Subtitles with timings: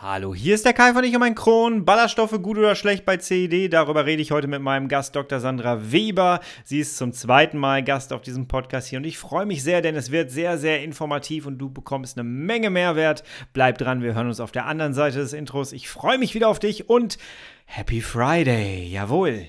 [0.00, 1.84] Hallo, hier ist der Kai von Ich und mein Kron.
[1.84, 3.72] Ballaststoffe gut oder schlecht bei CED.
[3.72, 5.40] Darüber rede ich heute mit meinem Gast Dr.
[5.40, 6.38] Sandra Weber.
[6.62, 9.82] Sie ist zum zweiten Mal Gast auf diesem Podcast hier und ich freue mich sehr,
[9.82, 13.24] denn es wird sehr, sehr informativ und du bekommst eine Menge Mehrwert.
[13.52, 15.72] Bleib dran, wir hören uns auf der anderen Seite des Intros.
[15.72, 17.18] Ich freue mich wieder auf dich und
[17.66, 18.86] Happy Friday.
[18.86, 19.48] Jawohl.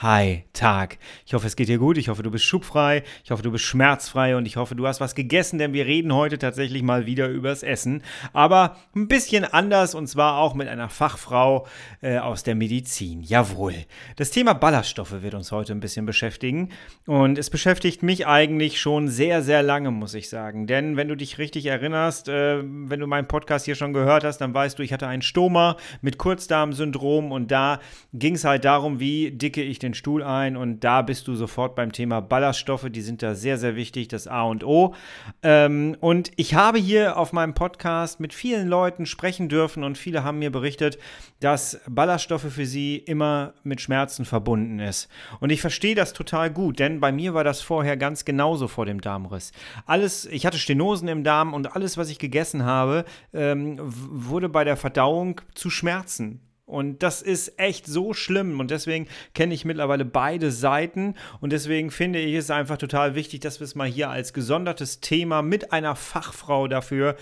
[0.00, 0.98] Hi, Tag.
[1.26, 1.96] Ich hoffe, es geht dir gut.
[1.96, 3.04] Ich hoffe, du bist schubfrei.
[3.22, 6.12] Ich hoffe, du bist schmerzfrei und ich hoffe, du hast was gegessen, denn wir reden
[6.12, 8.02] heute tatsächlich mal wieder übers Essen.
[8.32, 11.66] Aber ein bisschen anders und zwar auch mit einer Fachfrau
[12.00, 13.22] äh, aus der Medizin.
[13.22, 13.74] Jawohl.
[14.16, 16.70] Das Thema Ballaststoffe wird uns heute ein bisschen beschäftigen
[17.06, 20.66] und es beschäftigt mich eigentlich schon sehr, sehr lange, muss ich sagen.
[20.66, 24.38] Denn wenn du dich richtig erinnerst, äh, wenn du meinen Podcast hier schon gehört hast,
[24.38, 27.78] dann weißt du, ich hatte einen Stoma mit Kurzdarmsyndrom und da
[28.12, 31.74] ging es halt darum, wie dicke ich den Stuhl ein und da bist du sofort
[31.74, 32.86] beim Thema Ballaststoffe.
[32.90, 34.94] Die sind da sehr, sehr wichtig, das A und O.
[35.42, 40.24] Ähm, und ich habe hier auf meinem Podcast mit vielen Leuten sprechen dürfen und viele
[40.24, 40.98] haben mir berichtet,
[41.40, 45.08] dass Ballaststoffe für sie immer mit Schmerzen verbunden ist.
[45.40, 48.86] Und ich verstehe das total gut, denn bei mir war das vorher ganz genauso vor
[48.86, 49.52] dem Darmriss.
[49.86, 54.64] Alles, ich hatte Stenosen im Darm und alles, was ich gegessen habe, ähm, wurde bei
[54.64, 56.40] der Verdauung zu Schmerzen.
[56.64, 58.60] Und das ist echt so schlimm.
[58.60, 61.14] Und deswegen kenne ich mittlerweile beide Seiten.
[61.40, 65.00] Und deswegen finde ich es einfach total wichtig, dass wir es mal hier als gesondertes
[65.00, 67.16] Thema mit einer Fachfrau dafür äh,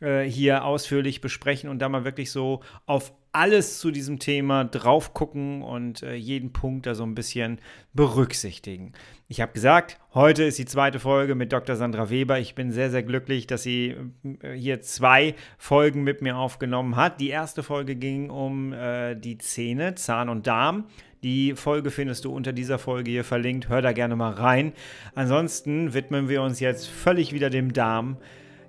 [0.00, 5.62] hier ausführlich besprechen und da mal wirklich so auf alles zu diesem Thema drauf gucken
[5.62, 7.58] und äh, jeden Punkt da so ein bisschen
[7.92, 8.92] berücksichtigen.
[9.26, 11.74] Ich habe gesagt, heute ist die zweite Folge mit Dr.
[11.74, 12.38] Sandra Weber.
[12.38, 13.96] Ich bin sehr, sehr glücklich, dass sie
[14.40, 17.20] äh, hier zwei Folgen mit mir aufgenommen hat.
[17.20, 20.84] Die erste Folge ging um äh, die Zähne, Zahn und Darm.
[21.24, 23.68] Die Folge findest du unter dieser Folge hier verlinkt.
[23.68, 24.74] Hör da gerne mal rein.
[25.16, 28.18] Ansonsten widmen wir uns jetzt völlig wieder dem Darm.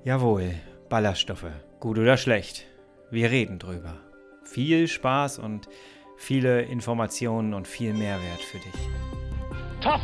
[0.06, 0.56] Jawohl,
[0.96, 1.52] Ballaststoffe.
[1.82, 2.64] Gut oder schlecht?
[3.12, 3.96] Wir reden drüber
[4.46, 5.68] viel Spaß und
[6.16, 8.72] viele Informationen und viel Mehrwert für dich.
[9.82, 10.00] Tough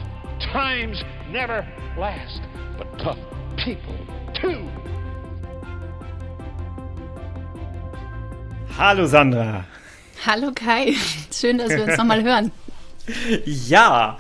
[0.52, 1.66] times never
[1.98, 2.42] last,
[2.78, 3.18] but tough
[3.56, 3.96] people
[4.34, 4.68] too.
[8.78, 9.64] Hallo Sandra.
[10.26, 10.94] Hallo Kai,
[11.32, 12.52] schön, dass wir uns nochmal hören.
[13.46, 14.18] Ja,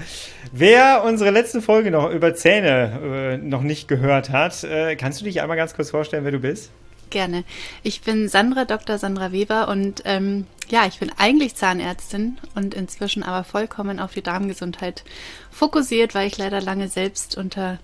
[0.52, 5.26] wer unsere letzte Folge noch über Zähne äh, noch nicht gehört hat, äh, kannst du
[5.26, 6.72] dich einmal ganz kurz vorstellen, wer du bist?
[7.10, 7.44] Gerne.
[7.84, 8.98] Ich bin Sandra, Dr.
[8.98, 14.22] Sandra Weber und ähm, ja, ich bin eigentlich Zahnärztin und inzwischen aber vollkommen auf die
[14.22, 15.04] Darmgesundheit
[15.52, 17.80] fokussiert, weil ich leider lange selbst unter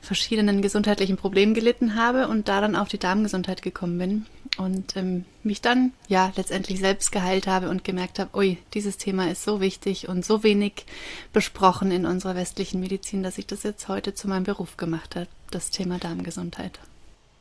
[0.00, 4.26] verschiedenen gesundheitlichen Problemen gelitten habe und da dann auf die Darmgesundheit gekommen bin
[4.58, 9.30] und ähm, mich dann ja letztendlich selbst geheilt habe und gemerkt habe, ui, dieses Thema
[9.30, 10.84] ist so wichtig und so wenig
[11.32, 15.28] besprochen in unserer westlichen Medizin, dass ich das jetzt heute zu meinem Beruf gemacht habe,
[15.50, 16.78] das Thema Darmgesundheit.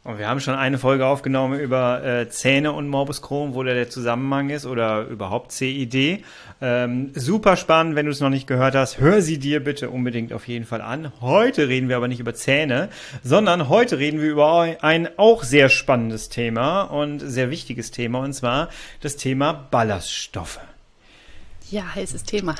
[0.04, 3.76] Und wir haben schon eine Folge aufgenommen über äh, Zähne und Morbus Crohn, wo der,
[3.76, 6.24] der Zusammenhang ist oder überhaupt CID.
[6.60, 10.34] Ähm, super spannend, wenn du es noch nicht gehört hast, hör sie dir bitte unbedingt
[10.34, 11.12] auf jeden Fall an.
[11.22, 12.90] Heute reden wir aber nicht über Zähne,
[13.22, 18.34] sondern heute reden wir über ein auch sehr spannendes Thema und sehr wichtiges Thema und
[18.34, 18.70] zwar
[19.02, 20.60] das Thema Ballaststoffe.
[21.72, 22.56] Ja, heißes Thema.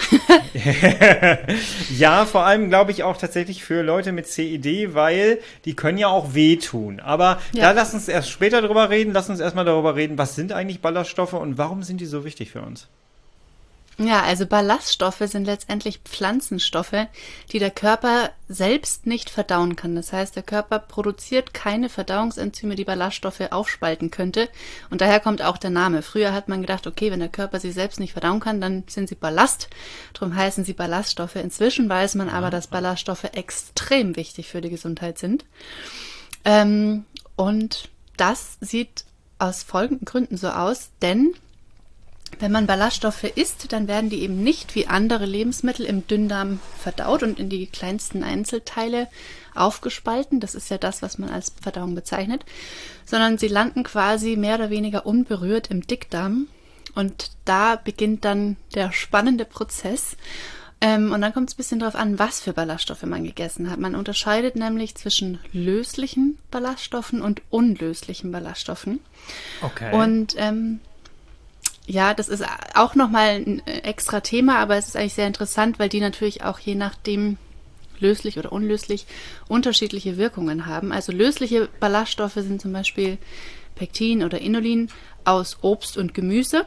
[1.98, 6.08] ja, vor allem glaube ich auch tatsächlich für Leute mit CID, weil die können ja
[6.08, 7.02] auch wehtun.
[7.02, 7.64] Aber ja.
[7.64, 9.12] da lass uns erst später drüber reden.
[9.12, 12.52] Lass uns erstmal darüber reden, was sind eigentlich Ballaststoffe und warum sind die so wichtig
[12.52, 12.88] für uns?
[14.04, 17.08] Ja, also Ballaststoffe sind letztendlich Pflanzenstoffe,
[17.52, 19.96] die der Körper selbst nicht verdauen kann.
[19.96, 24.50] Das heißt, der Körper produziert keine Verdauungsenzyme, die Ballaststoffe aufspalten könnte.
[24.90, 26.02] Und daher kommt auch der Name.
[26.02, 29.08] Früher hat man gedacht, okay, wenn der Körper sie selbst nicht verdauen kann, dann sind
[29.08, 29.70] sie Ballast.
[30.14, 31.36] Darum heißen sie Ballaststoffe.
[31.36, 35.46] Inzwischen weiß man aber, dass Ballaststoffe extrem wichtig für die Gesundheit sind.
[36.44, 39.06] Ähm, und das sieht
[39.38, 41.36] aus folgenden Gründen so aus, denn
[42.40, 47.24] wenn man Ballaststoffe isst, dann werden die eben nicht wie andere Lebensmittel im Dünndarm verdaut
[47.24, 49.08] und in die kleinsten Einzelteile
[49.54, 50.40] aufgespalten.
[50.40, 52.46] Das ist ja das, was man als Verdauung bezeichnet,
[53.06, 56.48] sondern sie landen quasi mehr oder weniger unberührt im Dickdarm.
[56.96, 60.18] Und da beginnt dann der spannende Prozess.
[60.82, 63.80] Ähm, und dann kommt es ein bisschen darauf an, was für Ballaststoffe man gegessen hat.
[63.80, 69.00] Man unterscheidet nämlich zwischen löslichen Ballaststoffen und unlöslichen Ballaststoffen.
[69.62, 69.94] Okay.
[69.96, 70.80] Und ähm,
[71.88, 72.44] ja, das ist
[72.76, 76.60] auch nochmal ein extra Thema, aber es ist eigentlich sehr interessant, weil die natürlich auch
[76.60, 77.38] je nachdem
[78.00, 79.06] löslich oder unlöslich,
[79.48, 80.92] unterschiedliche Wirkungen haben.
[80.92, 83.18] Also lösliche Ballaststoffe sind zum Beispiel
[83.76, 84.90] Pektin oder Inulin
[85.24, 86.66] aus Obst und Gemüse.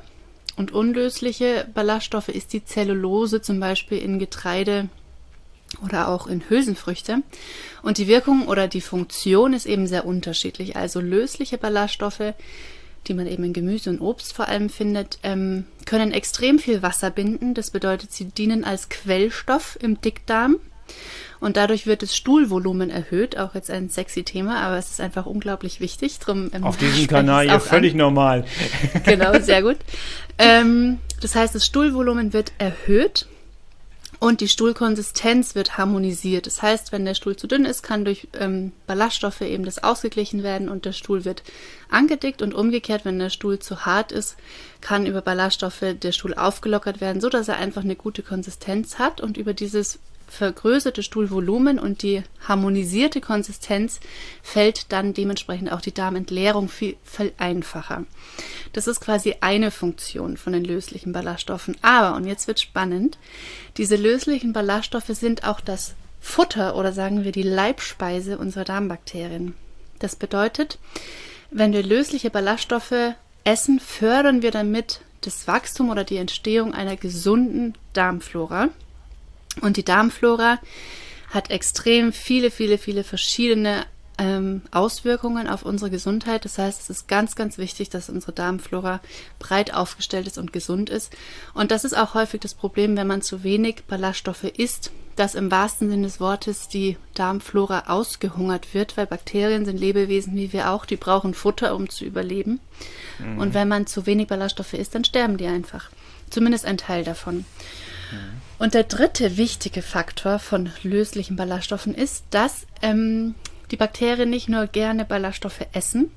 [0.56, 4.88] Und unlösliche Ballaststoffe ist die Zellulose zum Beispiel in Getreide
[5.84, 7.22] oder auch in Hülsenfrüchte.
[7.82, 10.76] Und die Wirkung oder die Funktion ist eben sehr unterschiedlich.
[10.76, 12.34] Also lösliche Ballaststoffe,
[13.08, 17.10] die man eben in Gemüse und Obst vor allem findet, ähm, können extrem viel Wasser
[17.10, 17.54] binden.
[17.54, 20.56] Das bedeutet, sie dienen als Quellstoff im Dickdarm.
[21.40, 25.26] Und dadurch wird das Stuhlvolumen erhöht, auch jetzt ein sexy Thema, aber es ist einfach
[25.26, 26.18] unglaublich wichtig.
[26.18, 27.98] Drum, ähm, Auf diesem Kanal ja völlig an.
[27.98, 28.44] normal.
[29.04, 29.76] genau, sehr gut.
[30.36, 33.28] Ähm, das heißt, das Stuhlvolumen wird erhöht
[34.20, 36.46] und die Stuhlkonsistenz wird harmonisiert.
[36.46, 40.42] Das heißt, wenn der Stuhl zu dünn ist, kann durch ähm, Ballaststoffe eben das ausgeglichen
[40.42, 41.42] werden und der Stuhl wird
[41.90, 44.36] angedickt und umgekehrt, wenn der Stuhl zu hart ist,
[44.80, 49.20] kann über Ballaststoffe der Stuhl aufgelockert werden, so dass er einfach eine gute Konsistenz hat
[49.20, 49.98] und über dieses
[50.28, 54.00] vergrößerte Stuhlvolumen und die harmonisierte Konsistenz
[54.42, 58.04] fällt dann dementsprechend auch die Darmentleerung viel, viel einfacher.
[58.72, 61.76] Das ist quasi eine Funktion von den löslichen Ballaststoffen.
[61.82, 63.18] Aber, und jetzt wird spannend,
[63.76, 69.54] diese löslichen Ballaststoffe sind auch das Futter oder sagen wir die Leibspeise unserer Darmbakterien.
[69.98, 70.78] Das bedeutet,
[71.50, 77.74] wenn wir lösliche Ballaststoffe essen, fördern wir damit das Wachstum oder die Entstehung einer gesunden
[77.92, 78.70] Darmflora.
[79.60, 80.58] Und die Darmflora
[81.30, 83.86] hat extrem viele, viele, viele verschiedene
[84.18, 86.44] ähm, Auswirkungen auf unsere Gesundheit.
[86.44, 89.00] Das heißt, es ist ganz, ganz wichtig, dass unsere Darmflora
[89.38, 91.12] breit aufgestellt ist und gesund ist.
[91.52, 95.50] Und das ist auch häufig das Problem, wenn man zu wenig Ballaststoffe isst, dass im
[95.50, 100.86] wahrsten Sinne des Wortes die Darmflora ausgehungert wird, weil Bakterien sind Lebewesen wie wir auch,
[100.86, 102.60] die brauchen Futter, um zu überleben.
[103.18, 103.38] Mhm.
[103.38, 105.90] Und wenn man zu wenig Ballaststoffe isst, dann sterben die einfach.
[106.30, 107.44] Zumindest ein Teil davon.
[108.14, 108.40] Mhm.
[108.58, 113.34] Und der dritte wichtige Faktor von löslichen Ballaststoffen ist, dass ähm,
[113.70, 116.10] die Bakterien nicht nur gerne Ballaststoffe essen,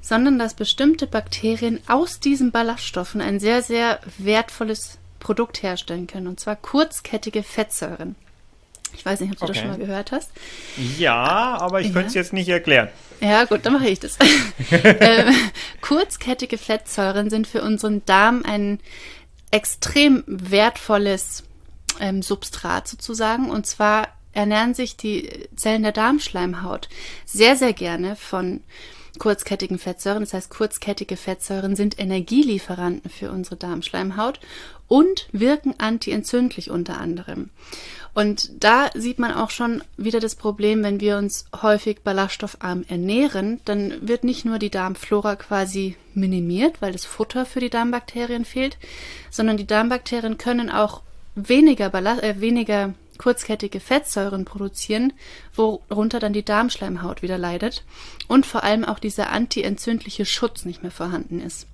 [0.00, 6.40] sondern dass bestimmte Bakterien aus diesen Ballaststoffen ein sehr, sehr wertvolles Produkt herstellen können, und
[6.40, 8.14] zwar kurzkettige Fettsäuren.
[8.96, 9.52] Ich weiß nicht, ob du okay.
[9.52, 10.30] das schon mal gehört hast.
[10.98, 11.92] Ja, aber ich ja.
[11.92, 12.88] könnte es jetzt nicht erklären.
[13.20, 14.18] Ja, gut, dann mache ich das.
[14.70, 15.34] ähm,
[15.80, 18.78] kurzkettige Fettsäuren sind für unseren Darm ein
[19.54, 21.44] extrem wertvolles
[22.00, 23.50] ähm, Substrat sozusagen.
[23.50, 26.88] Und zwar ernähren sich die Zellen der Darmschleimhaut
[27.24, 28.64] sehr, sehr gerne von
[29.20, 30.24] kurzkettigen Fettsäuren.
[30.24, 34.40] Das heißt, kurzkettige Fettsäuren sind Energielieferanten für unsere Darmschleimhaut
[34.88, 37.50] und wirken antientzündlich unter anderem.
[38.14, 43.60] Und da sieht man auch schon wieder das Problem, wenn wir uns häufig ballaststoffarm ernähren,
[43.64, 48.78] dann wird nicht nur die Darmflora quasi minimiert, weil das Futter für die Darmbakterien fehlt,
[49.30, 51.02] sondern die Darmbakterien können auch
[51.34, 55.12] weniger, Ballast, äh, weniger kurzkettige Fettsäuren produzieren,
[55.54, 57.84] worunter dann die Darmschleimhaut wieder leidet
[58.28, 61.66] und vor allem auch dieser antientzündliche Schutz nicht mehr vorhanden ist.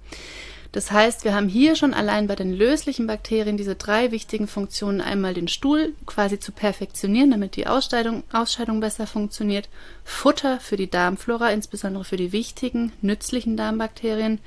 [0.73, 5.01] Das heißt, wir haben hier schon allein bei den löslichen Bakterien diese drei wichtigen Funktionen.
[5.01, 9.69] Einmal den Stuhl quasi zu perfektionieren, damit die Ausscheidung, Ausscheidung besser funktioniert.
[10.05, 14.39] Futter für die Darmflora, insbesondere für die wichtigen, nützlichen Darmbakterien.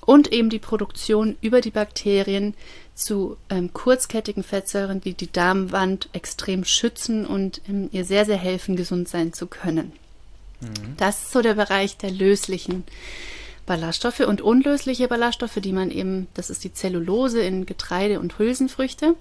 [0.00, 2.54] Und eben die Produktion über die Bakterien
[2.94, 8.74] zu ähm, kurzkettigen Fettsäuren, die die Darmwand extrem schützen und ähm, ihr sehr, sehr helfen,
[8.74, 9.92] gesund sein zu können.
[10.60, 10.96] Mhm.
[10.96, 12.84] Das ist so der Bereich der löslichen
[13.68, 19.14] Ballaststoffe und unlösliche Ballaststoffe, die man eben, das ist die Zellulose in Getreide und Hülsenfrüchte.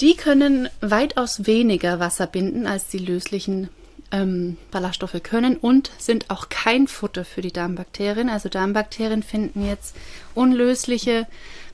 [0.00, 3.70] Die können weitaus weniger Wasser binden als die löslichen
[4.12, 8.28] ähm, Ballaststoffe können und sind auch kein Futter für die Darmbakterien.
[8.28, 9.96] Also Darmbakterien finden jetzt
[10.34, 11.26] unlösliche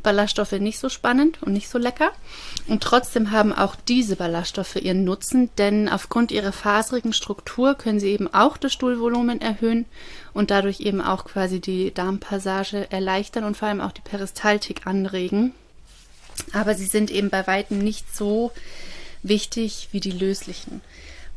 [0.02, 2.12] Ballaststoffe nicht so spannend und nicht so lecker.
[2.66, 8.10] Und trotzdem haben auch diese Ballaststoffe ihren Nutzen, denn aufgrund ihrer faserigen Struktur können sie
[8.10, 9.84] eben auch das Stuhlvolumen erhöhen
[10.32, 15.52] und dadurch eben auch quasi die Darmpassage erleichtern und vor allem auch die Peristaltik anregen.
[16.52, 18.52] Aber sie sind eben bei weitem nicht so
[19.22, 20.80] wichtig wie die löslichen.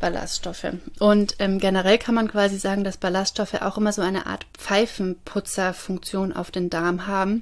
[0.06, 0.68] Ballaststoffe.
[1.00, 6.32] Und ähm, generell kann man quasi sagen, dass Ballaststoffe auch immer so eine Art Pfeifenputzerfunktion
[6.32, 7.42] auf den Darm haben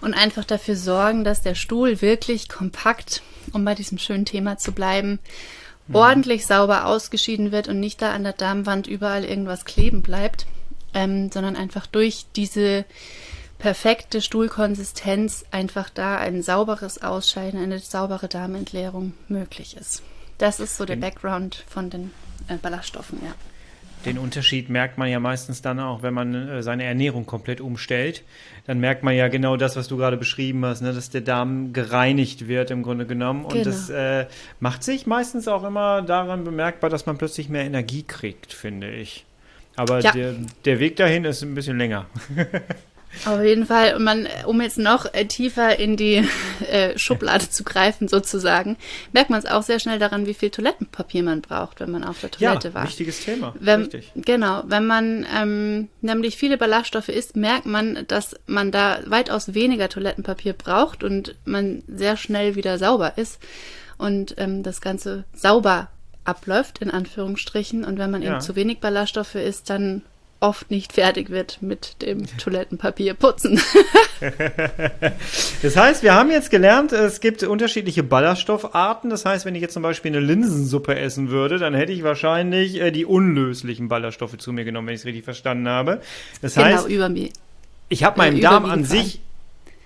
[0.00, 3.20] und einfach dafür sorgen, dass der Stuhl wirklich kompakt,
[3.52, 5.18] um bei diesem schönen Thema zu bleiben,
[5.86, 5.96] mhm.
[5.96, 10.46] ordentlich sauber ausgeschieden wird und nicht da an der Darmwand überall irgendwas kleben bleibt,
[10.94, 12.86] ähm, sondern einfach durch diese
[13.58, 20.02] perfekte Stuhlkonsistenz einfach da ein sauberes Ausscheiden, eine saubere Darmentleerung möglich ist.
[20.38, 22.12] Das ist so der Background von den
[22.48, 23.32] äh, Ballaststoffen, ja.
[24.04, 28.22] Den Unterschied merkt man ja meistens dann auch, wenn man äh, seine Ernährung komplett umstellt.
[28.66, 30.92] Dann merkt man ja genau das, was du gerade beschrieben hast, ne?
[30.92, 33.44] dass der Darm gereinigt wird im Grunde genommen.
[33.44, 33.64] Und Genau.
[33.64, 34.26] das äh,
[34.60, 39.24] macht sich meistens auch immer daran bemerkbar, dass man plötzlich mehr Energie kriegt, finde ich.
[39.74, 40.12] Aber Ja.
[40.12, 42.06] der, der Weg dahin ist ein bisschen länger.
[43.24, 46.26] Auf jeden Fall, und man, um jetzt noch äh, tiefer in die
[46.70, 48.76] äh, Schublade zu greifen, sozusagen,
[49.12, 52.20] merkt man es auch sehr schnell daran, wie viel Toilettenpapier man braucht, wenn man auf
[52.20, 52.84] der Ja, Toilette war.
[52.84, 53.54] wichtiges Thema.
[53.58, 54.12] Wenn, Richtig.
[54.16, 59.88] genau, wenn man ähm, nämlich viele Ballaststoffe isst, merkt man, dass man da weitaus weniger
[59.88, 63.38] Toilettenpapier braucht und man sehr schnell wieder sauber ist
[63.98, 65.88] und ähm, das Ganze sauber
[66.24, 67.84] abläuft, in Anführungsstrichen.
[67.84, 68.32] Und wenn man Ja.
[68.32, 70.02] eben zu wenig Ballaststoffe isst, dann
[70.40, 73.60] oft nicht fertig wird mit dem Toilettenpapier putzen.
[75.62, 79.10] Das heißt, wir haben jetzt gelernt, es gibt unterschiedliche Ballaststoffarten.
[79.10, 82.80] Das heißt, wenn ich jetzt zum Beispiel eine Linsensuppe essen würde, dann hätte ich wahrscheinlich
[82.80, 86.00] äh, die unlöslichen Ballaststoffe zu mir genommen, wenn ich es richtig verstanden habe.
[86.40, 87.30] Das genau, heißt, über mir.
[87.88, 89.20] ich habe meinem äh, Darm an sich,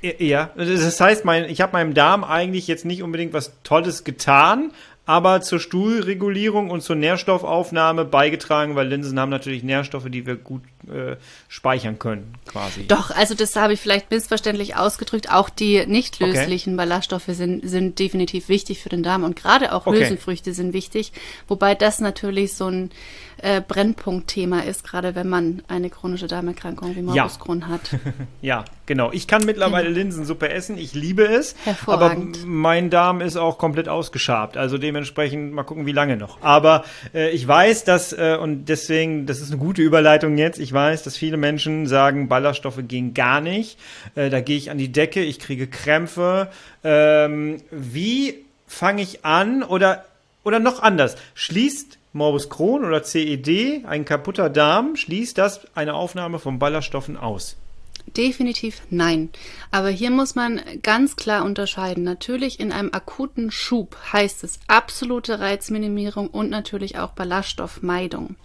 [0.03, 4.73] ja, das heißt, mein, ich habe meinem Darm eigentlich jetzt nicht unbedingt was Tolles getan,
[5.05, 10.63] aber zur Stuhlregulierung und zur Nährstoffaufnahme beigetragen, weil Linsen haben natürlich Nährstoffe, die wir gut
[10.91, 11.17] äh,
[11.49, 12.87] speichern können, quasi.
[12.87, 15.31] Doch, also das habe ich vielleicht missverständlich ausgedrückt.
[15.33, 16.31] Auch die nicht Okay.
[16.33, 19.99] löslichen Ballaststoffe sind, sind definitiv wichtig für den Darm und gerade auch Okay.
[20.01, 21.13] Hülsenfrüchte sind wichtig,
[21.49, 22.91] wobei das natürlich so ein
[23.39, 27.05] äh, Brennpunktthema ist, gerade wenn man eine chronische Darmerkrankung wie Ja.
[27.25, 27.81] Morbus Crohn hat.
[28.41, 29.11] Ja, genau.
[29.13, 30.77] Ich kann mittlerweile Linsensuppe essen.
[30.79, 31.55] Ich liebe es.
[31.55, 31.65] Genau.
[31.67, 32.39] Hervorragend.
[32.39, 34.57] Aber mein Darm ist auch komplett ausgeschabt.
[34.57, 36.41] Also dementsprechend mal gucken, wie lange noch.
[36.43, 36.85] Aber
[37.15, 40.59] äh, ich weiß, dass, äh, und deswegen, das ist eine gute Überleitung jetzt.
[40.59, 43.79] Ich weiß, dass viele Menschen sagen, Ballaststoffe gehen gar nicht.
[44.15, 46.49] Äh, da gehe ich an die Decke, ich kriege Krämpfe.
[46.85, 50.05] Ähm, wie fange ich an oder,
[50.45, 51.17] oder noch anders?
[51.35, 57.57] Schließt Morbus Crohn oder CED, ein kaputter Darm, schließt das eine Aufnahme von Ballaststoffen aus?
[58.07, 59.31] Definitiv nein.
[59.71, 62.05] Aber hier muss man ganz klar unterscheiden.
[62.05, 68.37] Natürlich in einem akuten Schub heißt es absolute Reizminimierung und natürlich auch Ballaststoffmeidung.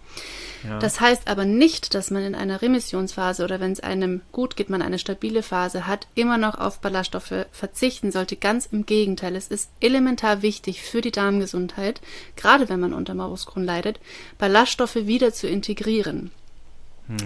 [0.64, 0.78] Ja.
[0.78, 4.70] Das heißt aber nicht, dass man in einer Remissionsphase oder wenn es einem gut geht,
[4.70, 8.36] man eine stabile Phase hat, immer noch auf Ballaststoffe verzichten sollte.
[8.36, 9.36] Ganz im Gegenteil.
[9.36, 12.00] Es ist elementar wichtig für die Darmgesundheit,
[12.36, 14.00] gerade wenn man unter Morbus Crohn leidet,
[14.38, 16.30] Ballaststoffe wieder zu integrieren.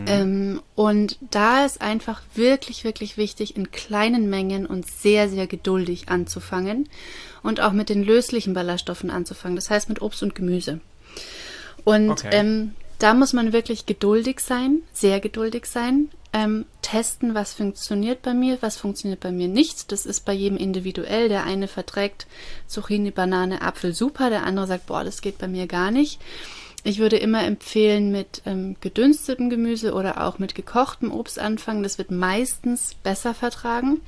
[0.06, 6.08] Ähm, und da ist einfach wirklich, wirklich wichtig, in kleinen Mengen und sehr, sehr geduldig
[6.08, 6.88] anzufangen
[7.42, 9.56] und auch mit den löslichen Ballaststoffen anzufangen.
[9.56, 10.80] Das heißt mit Obst und Gemüse.
[11.84, 12.30] Und Okay.
[12.32, 18.32] ähm, da muss man wirklich geduldig sein, sehr geduldig sein, ähm, testen, was funktioniert bei
[18.32, 19.90] mir, was funktioniert bei mir nicht.
[19.92, 21.28] Das ist bei jedem individuell.
[21.28, 22.26] Der eine verträgt
[22.68, 26.20] Zucchini, Banane, Apfel super, der andere sagt, boah, das geht bei mir gar nicht.
[26.84, 31.84] Ich würde immer empfehlen, mit ähm, gedünstetem Gemüse oder auch mit gekochtem Obst anfangen.
[31.84, 34.00] Das wird meistens besser vertragen.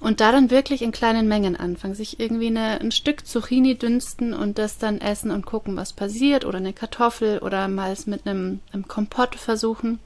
[0.00, 1.94] Und da dann wirklich in kleinen Mengen anfangen.
[1.94, 6.44] Sich irgendwie eine, ein Stück Zucchini dünsten und das dann essen und gucken, was passiert.
[6.44, 9.98] Oder eine Kartoffel oder mal es mit einem, einem Kompott versuchen.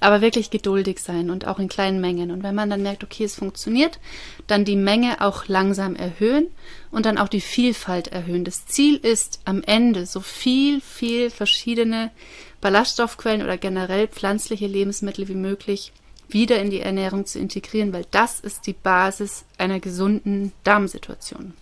[0.00, 2.30] Aber wirklich geduldig sein und auch in kleinen Mengen.
[2.30, 3.98] Und wenn man dann merkt, okay, es funktioniert,
[4.46, 6.48] dann die Menge auch langsam erhöhen
[6.90, 8.44] und dann auch die Vielfalt erhöhen.
[8.44, 12.10] Das Ziel ist am Ende so viel, viel verschiedene
[12.62, 15.92] Ballaststoffquellen oder generell pflanzliche Lebensmittel wie möglich
[16.28, 21.54] wieder in die Ernährung zu integrieren, weil das ist die Basis einer gesunden Darmsituation.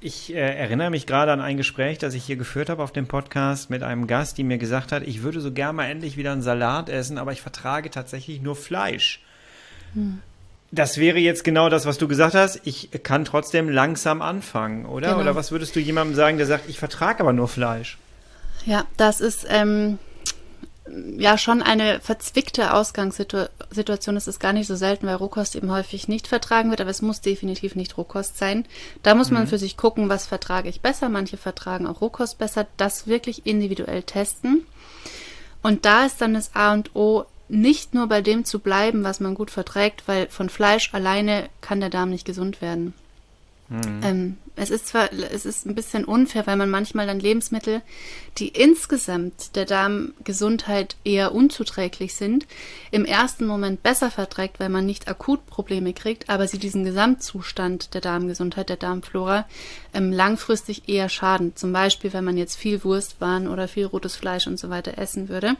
[0.00, 3.06] Ich äh, erinnere mich gerade an ein Gespräch, das ich hier geführt habe auf dem
[3.06, 6.32] Podcast mit einem Gast, die mir gesagt hat, ich würde so gern mal endlich wieder
[6.32, 9.22] einen Salat essen, aber ich vertrage tatsächlich nur Fleisch.
[10.72, 12.60] Das wäre jetzt genau das, was du gesagt hast.
[12.64, 15.10] Ich kann trotzdem langsam anfangen, oder?
[15.10, 15.20] Genau.
[15.20, 17.98] Oder was würdest du jemandem sagen, der sagt, ich vertrage aber nur Fleisch?
[18.64, 19.98] Ja, das ist ähm,
[20.88, 24.16] ja schon eine verzwickte Ausgangssituation.
[24.16, 27.02] Es ist gar nicht so selten, weil Rohkost eben häufig nicht vertragen wird, aber es
[27.02, 28.64] muss definitiv nicht Rohkost sein.
[29.02, 31.08] Da muss man für sich gucken, was vertrage ich besser.
[31.08, 32.66] Manche vertragen auch Rohkost besser.
[32.76, 34.66] Das wirklich individuell testen.
[35.62, 39.20] Und da ist dann das A und O, nicht nur bei dem zu bleiben, was
[39.20, 42.94] man gut verträgt, weil von Fleisch alleine kann der Darm nicht gesund werden.
[44.02, 47.80] Ähm, es ist zwar, es ist ein bisschen unfair, weil man manchmal dann Lebensmittel,
[48.38, 52.46] die insgesamt der Darmgesundheit eher unzuträglich sind,
[52.90, 57.94] im ersten Moment besser verträgt, weil man nicht akut Probleme kriegt, aber sie diesen Gesamtzustand
[57.94, 59.46] der Darmgesundheit, der Darmflora,
[59.94, 61.56] ähm, langfristig eher schaden.
[61.56, 65.28] Zum Beispiel, wenn man jetzt viel Wurstwaren oder viel rotes Fleisch und so weiter essen
[65.28, 65.56] würde.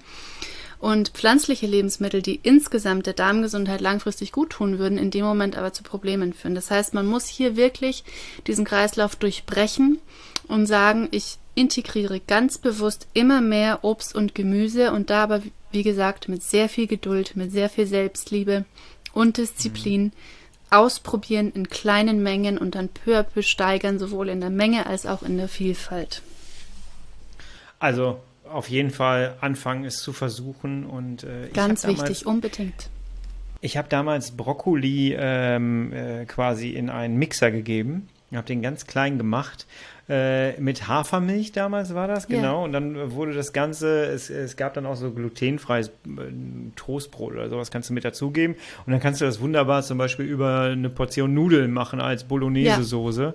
[0.82, 5.72] Und pflanzliche Lebensmittel, die insgesamt der Darmgesundheit langfristig gut tun würden, in dem Moment aber
[5.72, 6.56] zu Problemen führen.
[6.56, 8.02] Das heißt, man muss hier wirklich
[8.48, 10.00] diesen Kreislauf durchbrechen
[10.48, 15.84] und sagen, ich integriere ganz bewusst immer mehr Obst und Gemüse und da aber wie
[15.84, 18.64] gesagt, mit sehr viel Geduld, mit sehr viel Selbstliebe
[19.12, 20.12] und Disziplin mhm.
[20.70, 25.06] ausprobieren in kleinen Mengen und dann peu à peu steigern, sowohl in der Menge als
[25.06, 26.22] auch in der Vielfalt.
[27.78, 28.18] Also
[28.52, 32.90] auf jeden Fall anfangen, es zu versuchen und äh, ganz wichtig, unbedingt.
[33.61, 38.09] Ich habe damals Brokkoli ähm, äh, quasi in einen Mixer gegeben.
[38.30, 39.66] Ich habe den ganz klein gemacht.
[40.09, 42.59] Äh, mit Hafermilch damals war das, genau.
[42.59, 42.64] Ja.
[42.64, 45.90] Und dann wurde das Ganze, es, es gab dann auch so glutenfreies äh,
[46.75, 48.56] Toastbrot oder sowas, kannst du mit dazugeben.
[48.85, 53.23] Und dann kannst du das wunderbar zum Beispiel über eine Portion Nudeln machen als Bolognese-Soße.
[53.23, 53.35] Ja.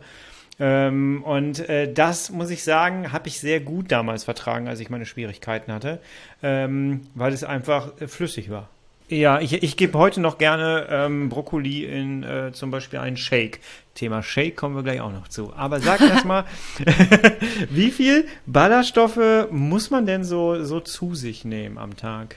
[0.59, 4.89] Ähm, und äh, das, muss ich sagen, habe ich sehr gut damals vertragen, als ich
[4.89, 5.99] meine Schwierigkeiten hatte,
[6.41, 8.69] ähm, weil es einfach äh, flüssig war.
[9.09, 13.61] Ja, ich, ich gebe heute noch gerne ähm, Brokkoli in äh, zum Beispiel einen Shake.
[13.95, 15.53] Thema Shake kommen wir gleich auch noch zu.
[15.55, 16.43] Aber sag erst mal,
[17.69, 22.35] wie viel Ballaststoffe muss man denn so, so zu sich nehmen am Tag?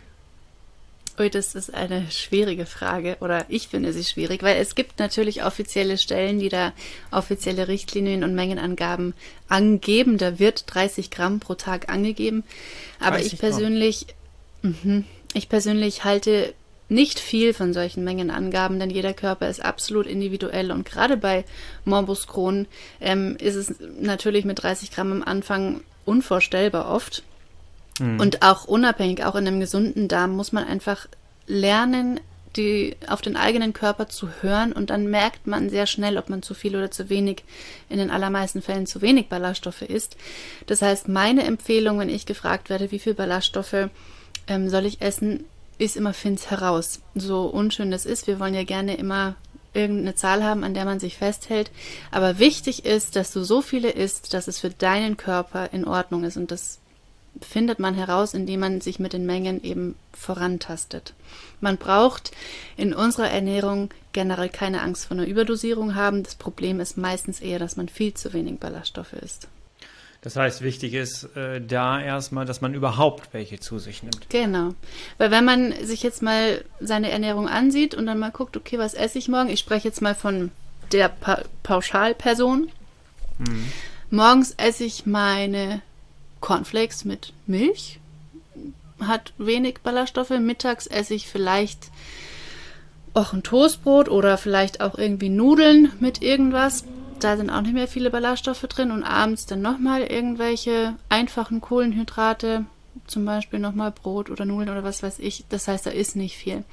[1.29, 5.99] Das ist eine schwierige Frage oder ich finde sie schwierig, weil es gibt natürlich offizielle
[5.99, 6.73] Stellen, die da
[7.11, 9.13] offizielle Richtlinien und Mengenangaben
[9.49, 10.17] angeben.
[10.17, 12.45] Da wird 30 Gramm pro Tag angegeben.
[12.99, 14.07] Aber ich persönlich,
[14.63, 15.03] mh,
[15.35, 16.55] ich persönlich halte
[16.89, 21.45] nicht viel von solchen Mengenangaben, denn jeder Körper ist absolut individuell und gerade bei
[21.85, 22.67] Morbus Crohn
[23.01, 27.23] ähm, ist es natürlich mit 30 Gramm am Anfang unvorstellbar oft.
[28.01, 28.21] Mhm.
[28.21, 31.07] Und auch unabhängig, auch in einem gesunden Darm muss man einfach
[31.47, 32.21] lernen,
[32.57, 36.43] die auf den eigenen Körper zu hören und dann merkt man sehr schnell, ob man
[36.43, 37.45] zu viel oder zu wenig,
[37.89, 40.17] in den allermeisten Fällen zu wenig Ballaststoffe isst.
[40.67, 43.89] Das heißt, meine Empfehlung, wenn ich gefragt werde, wie viel Ballaststoffe
[44.49, 45.45] ähm, soll ich essen,
[45.79, 47.01] ist immer Fins heraus.
[47.15, 49.37] So unschön das ist, wir wollen ja gerne immer
[49.73, 51.71] irgendeine Zahl haben, an der man sich festhält.
[52.11, 56.25] Aber wichtig ist, dass du so viele isst, dass es für deinen Körper in Ordnung
[56.25, 56.37] ist.
[56.37, 56.80] Und das
[57.41, 61.15] findet man heraus, indem man sich mit den Mengen eben vorantastet.
[61.61, 62.33] Man braucht
[62.77, 66.23] in unserer Ernährung generell keine Angst vor einer Überdosierung haben.
[66.23, 69.49] Das Problem ist meistens eher, dass man viel zu wenig Ballaststoffe isst.
[70.23, 74.29] Das heißt, wichtig ist äh, da erstmal, dass man überhaupt welche zu sich nimmt.
[74.29, 74.75] Genau.
[75.17, 78.93] Weil wenn man sich jetzt mal seine Ernährung ansieht und dann mal guckt, okay, was
[78.93, 79.49] esse ich morgen?
[79.49, 80.51] Ich spreche jetzt mal von
[80.93, 82.71] der pa Pauschalperson.
[83.39, 83.73] Mhm.
[84.11, 85.81] Morgens esse ich meine
[86.41, 87.99] Cornflakes mit Milch.
[89.01, 90.31] Hat wenig Ballaststoffe.
[90.31, 91.91] Mittags esse ich vielleicht
[93.15, 96.85] auch ein Toastbrot oder vielleicht auch irgendwie Nudeln mit irgendwas
[97.25, 102.65] da sind auch nicht mehr viele Ballaststoffe drin und abends dann nochmal irgendwelche einfachen Kohlenhydrate,
[103.07, 105.45] zum Beispiel nochmal Brot oder Nudeln oder was weiß ich.
[105.49, 106.65] Das heißt, da ist nicht viel.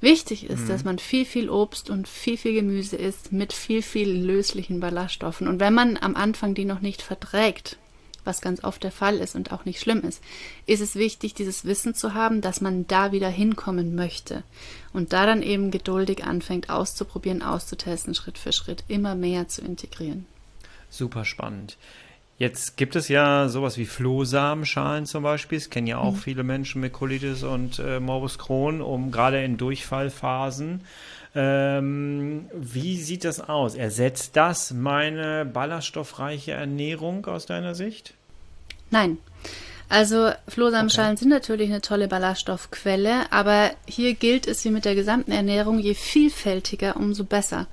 [0.00, 0.68] Wichtig ist, mhm.
[0.68, 5.48] dass man viel, viel Obst und viel, viel Gemüse isst mit viel, viel löslichen Ballaststoffen.
[5.48, 7.78] Und wenn man am Anfang die noch nicht verträgt,
[8.24, 10.22] was ganz oft der Fall ist und auch nicht schlimm ist,
[10.66, 14.42] ist es wichtig, dieses Wissen zu haben, dass man da wieder hinkommen möchte
[14.92, 20.26] und da dann eben geduldig anfängt auszuprobieren, auszutesten, Schritt für Schritt immer mehr zu integrieren.
[20.90, 21.76] Super spannend.
[22.36, 25.58] Jetzt gibt es ja sowas wie Flohsamenschalen zum Beispiel.
[25.58, 26.18] Das kennen ja auch mhm.
[26.18, 30.80] viele Menschen mit Colitis und äh, Morbus Crohn, um gerade in Durchfallphasen
[31.34, 33.74] ähm, wie sieht das aus?
[33.74, 38.14] Ersetzt das meine ballaststoffreiche Ernährung aus deiner Sicht?
[38.90, 39.18] Nein.
[39.88, 41.20] Also Flohsamenschalen okay.
[41.20, 45.94] sind natürlich eine tolle Ballaststoffquelle, aber hier gilt es wie mit der gesamten Ernährung, je
[45.94, 47.66] vielfältiger, umso besser.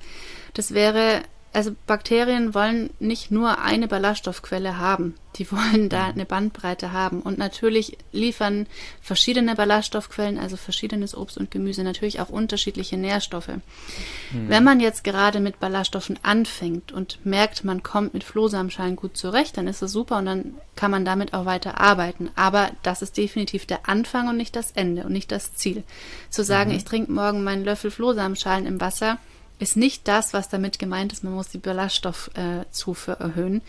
[0.54, 6.12] Das wäre also Bakterien wollen nicht nur eine Ballaststoffquelle haben, die wollen da mhm.
[6.12, 7.20] eine Bandbreite haben.
[7.20, 8.66] Und natürlich liefern
[9.02, 13.48] verschiedene Ballaststoffquellen, also verschiedenes Obst und Gemüse, natürlich auch unterschiedliche Nährstoffe.
[13.48, 14.48] Mhm.
[14.48, 19.56] Wenn man jetzt gerade mit Ballaststoffen anfängt und merkt, man kommt mit Flohsamenschalen gut zurecht,
[19.58, 22.30] dann ist das super und dann kann man damit auch weiter arbeiten.
[22.34, 25.82] Aber das ist definitiv der Anfang und nicht das Ende und nicht das Ziel.
[26.30, 26.76] Zu sagen, mhm.
[26.76, 29.18] ich trinke morgen meinen Löffel Flohsamenschalen im Wasser,
[29.62, 33.62] ist nicht das, was damit gemeint ist, man muss die Ballaststoffzufuhr äh, erhöhen,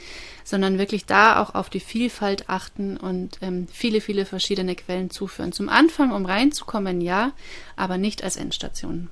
[0.43, 5.51] sondern wirklich da auch auf die Vielfalt achten und ähm, viele, viele verschiedene Quellen zuführen.
[5.51, 7.31] Zum Anfang, um reinzukommen, ja,
[7.75, 9.09] aber nicht als Endstation.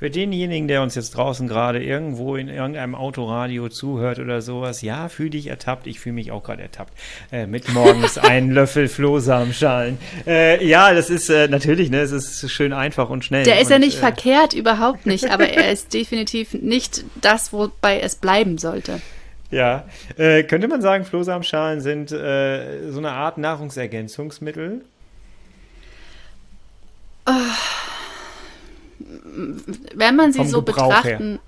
[0.00, 5.10] Für denjenigen, der uns jetzt draußen gerade irgendwo in irgendeinem Autoradio zuhört oder sowas, ja,
[5.10, 5.86] fühl dich ertappt.
[5.86, 6.94] Ich fühle mich auch gerade ertappt.
[7.30, 9.98] Äh, mit morgens einen Löffel Flohsamenschalen.
[10.26, 13.44] Äh, ja, das ist äh, natürlich, ne, es ist schön einfach und schnell.
[13.44, 17.52] Der ist und, ja nicht äh, verkehrt, überhaupt nicht, aber er ist definitiv nicht das,
[17.52, 19.02] wobei es bleiben sollte.
[19.50, 19.84] Ja,
[20.16, 24.80] äh, könnte man sagen, Flohsamenschalen sind äh, so eine Art Nahrungsergänzungsmittel?
[29.94, 31.38] Wenn man sie so Gebrauch betrachten,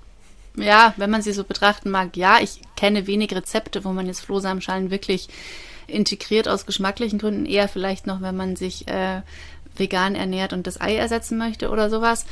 [0.57, 0.65] her.
[0.65, 4.21] ja, wenn man sie so betrachten mag, ja, ich kenne wenig Rezepte, wo man jetzt
[4.21, 5.29] Flohsamenschalen wirklich
[5.87, 9.21] integriert aus geschmacklichen Gründen, eher vielleicht noch, wenn man sich äh,
[9.75, 12.25] vegan ernährt und das Ei ersetzen möchte oder sowas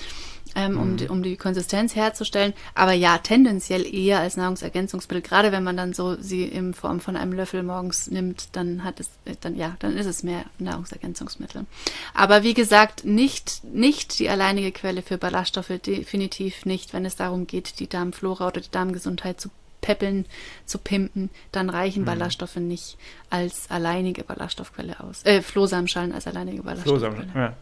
[0.55, 2.53] ähm, um, die, um die Konsistenz herzustellen.
[2.75, 5.21] Aber ja, tendenziell eher als Nahrungsergänzungsmittel.
[5.21, 8.99] Gerade wenn man dann so sie in Form von einem Löffel morgens nimmt, dann hat
[8.99, 9.09] es,
[9.41, 11.65] dann ja, dann ist es mehr Nahrungsergänzungsmittel.
[12.13, 17.47] Aber wie gesagt, nicht, nicht die alleinige Quelle für Ballaststoffe, definitiv nicht, wenn es darum
[17.47, 19.49] geht, die Darmflora oder die Darmgesundheit zu
[19.81, 20.25] peppeln,
[20.65, 22.05] zu pimpen, dann reichen mhm.
[22.05, 22.97] Ballaststoffe nicht
[23.29, 25.25] als alleinige Ballaststoffquelle aus.
[25.25, 27.27] Äh, Flohsamenschalen als alleinige Ballaststoffquelle.
[27.35, 27.53] Ja.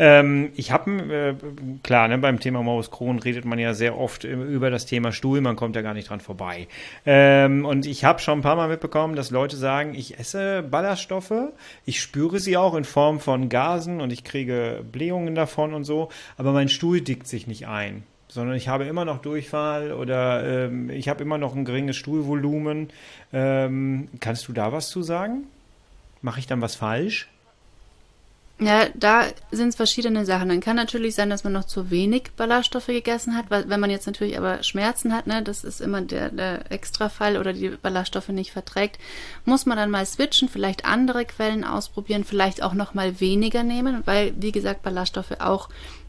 [0.00, 1.34] Ähm, ich habe, äh,
[1.82, 5.40] klar, ne, beim Thema Maus Crohn redet man ja sehr oft über das Thema Stuhl,
[5.40, 6.68] man kommt ja gar nicht dran vorbei.
[7.04, 11.34] Ähm, und ich habe schon ein paar Mal mitbekommen, dass Leute sagen, ich esse Ballaststoffe,
[11.84, 16.10] ich spüre sie auch in Form von Gasen und ich kriege Blähungen davon und so,
[16.36, 20.90] aber mein Stuhl dickt sich nicht ein sondern ich habe immer noch Durchfall oder ähm,
[20.90, 22.90] ich habe immer noch ein geringes Stuhlvolumen.
[23.32, 25.44] Ähm, kannst du da was zu sagen?
[26.20, 27.28] Mache ich dann was falsch?
[28.60, 30.48] Ja, da sind es verschiedene Sachen.
[30.48, 33.90] Dann kann natürlich sein, dass man noch zu wenig Ballaststoffe gegessen hat, weil wenn man
[33.90, 38.30] jetzt natürlich aber Schmerzen hat, ne, das ist immer der, der Extrafall oder die Ballaststoffe
[38.30, 38.98] nicht verträgt,
[39.44, 44.02] muss man dann mal switchen, vielleicht andere Quellen ausprobieren, vielleicht auch noch mal weniger nehmen,
[44.06, 45.68] weil wie gesagt Ballaststoffe auch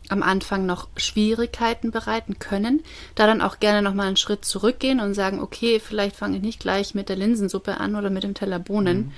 [0.10, 2.82] am Anfang noch Schwierigkeiten bereiten können,
[3.14, 6.42] da dann auch gerne noch mal einen Schritt zurückgehen und sagen, okay, vielleicht fange ich
[6.42, 8.98] nicht gleich mit der Linsensuppe an oder mit dem Teller Bohnen.
[8.98, 9.12] Mhm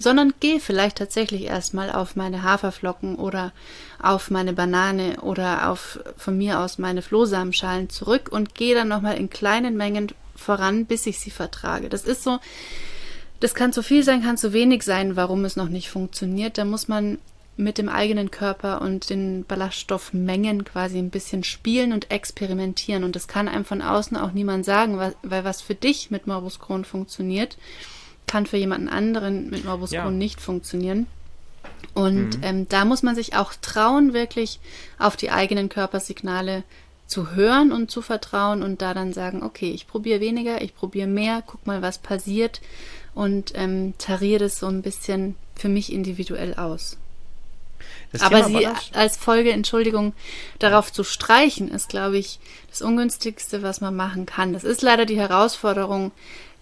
[0.00, 3.52] sondern gehe vielleicht tatsächlich erstmal auf meine Haferflocken oder
[4.02, 9.18] auf meine Banane oder auf von mir aus meine Flohsamenschalen zurück und gehe dann nochmal
[9.18, 11.90] in kleinen Mengen voran, bis ich sie vertrage.
[11.90, 12.38] Das ist so,
[13.40, 16.56] das kann zu viel sein, kann zu wenig sein, warum es noch nicht funktioniert.
[16.56, 17.18] Da muss man
[17.58, 23.04] mit dem eigenen Körper und den Ballaststoffmengen quasi ein bisschen spielen und experimentieren.
[23.04, 26.58] Und das kann einem von außen auch niemand sagen, weil was für dich mit Morbus
[26.58, 27.58] Crohn funktioniert,
[28.30, 30.10] kann für jemanden anderen mit Morbus Crohn ja.
[30.10, 31.08] nicht funktionieren.
[31.94, 32.42] Und mhm.
[32.44, 34.60] ähm, da muss man sich auch trauen, wirklich
[35.00, 36.62] auf die eigenen Körpersignale
[37.08, 41.08] zu hören und zu vertrauen und da dann sagen, okay, ich probiere weniger, ich probiere
[41.08, 42.60] mehr, guck mal, was passiert
[43.16, 46.98] und ähm, tariere das so ein bisschen für mich individuell aus.
[48.12, 50.12] Das Aber sie als Folge, Entschuldigung,
[50.60, 52.38] darauf zu streichen, ist, glaube ich,
[52.68, 54.52] das Ungünstigste, was man machen kann.
[54.52, 56.12] Das ist leider die Herausforderung,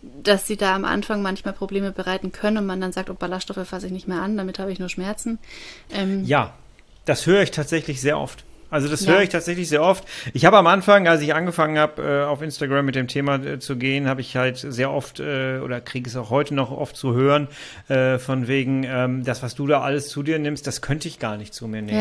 [0.02, 3.66] dass sie da am Anfang manchmal Probleme bereiten können und man dann sagt, oh, Ballaststoffe
[3.66, 5.38] fasse ich nicht mehr an, damit habe ich nur Schmerzen.
[5.90, 6.54] Ähm, ja,
[7.04, 8.44] das höre ich tatsächlich sehr oft.
[8.70, 9.12] Also das ja.
[9.12, 10.04] höre ich tatsächlich sehr oft.
[10.34, 13.58] Ich habe am Anfang, als ich angefangen habe, äh, auf Instagram mit dem Thema äh,
[13.58, 16.96] zu gehen, habe ich halt sehr oft äh, oder kriege es auch heute noch oft
[16.96, 17.48] zu hören,
[17.88, 21.36] von wegen, ähm, das, was du da alles zu dir nimmst, das könnte ich gar
[21.36, 21.98] nicht zu mir nehmen.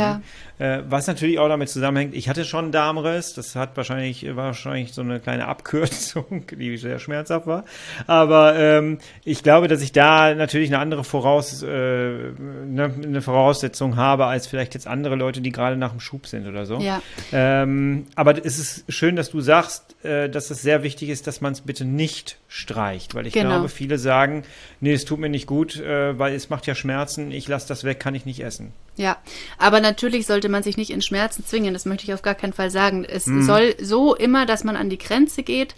[0.60, 0.84] Ja.
[0.90, 4.94] Was natürlich auch damit zusammenhängt, ich hatte schon einen Darmriss, das hat wahrscheinlich, war wahrscheinlich
[4.94, 7.64] so eine kleine Abkürzung, die sehr schmerzhaft war.
[8.08, 14.26] Aber ähm, ich glaube, dass ich da natürlich eine andere Voraus, eine, eine Voraussetzung habe,
[14.26, 16.80] als vielleicht jetzt andere Leute, die gerade nach dem Schub sind oder oder so.
[16.80, 17.02] Ja.
[17.32, 21.42] Ähm, aber es ist schön, dass du sagst, äh, dass es sehr wichtig ist, dass
[21.42, 23.50] man es bitte nicht streicht, weil ich genau.
[23.50, 24.44] glaube, viele sagen,
[24.82, 27.84] nee, es tut mir nicht gut, äh, weil es macht ja Schmerzen, ich lasse das
[27.84, 28.74] weg, kann ich nicht essen.
[28.96, 29.18] Ja,
[29.58, 32.54] aber natürlich sollte man sich nicht in Schmerzen zwingen, das möchte ich auf gar keinen
[32.54, 33.06] Fall sagen.
[33.06, 33.44] Es mhm.
[33.44, 35.76] soll so immer, dass man an die Grenze geht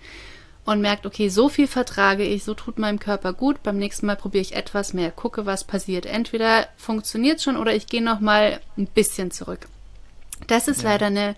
[0.66, 4.16] und merkt, okay, so viel vertrage ich, so tut meinem Körper gut, beim nächsten Mal
[4.16, 6.06] probiere ich etwas mehr, gucke, was passiert.
[6.06, 9.68] Entweder funktioniert schon oder ich gehe noch mal ein bisschen zurück.
[10.48, 10.90] Das ist ja.
[10.90, 11.36] leider eine,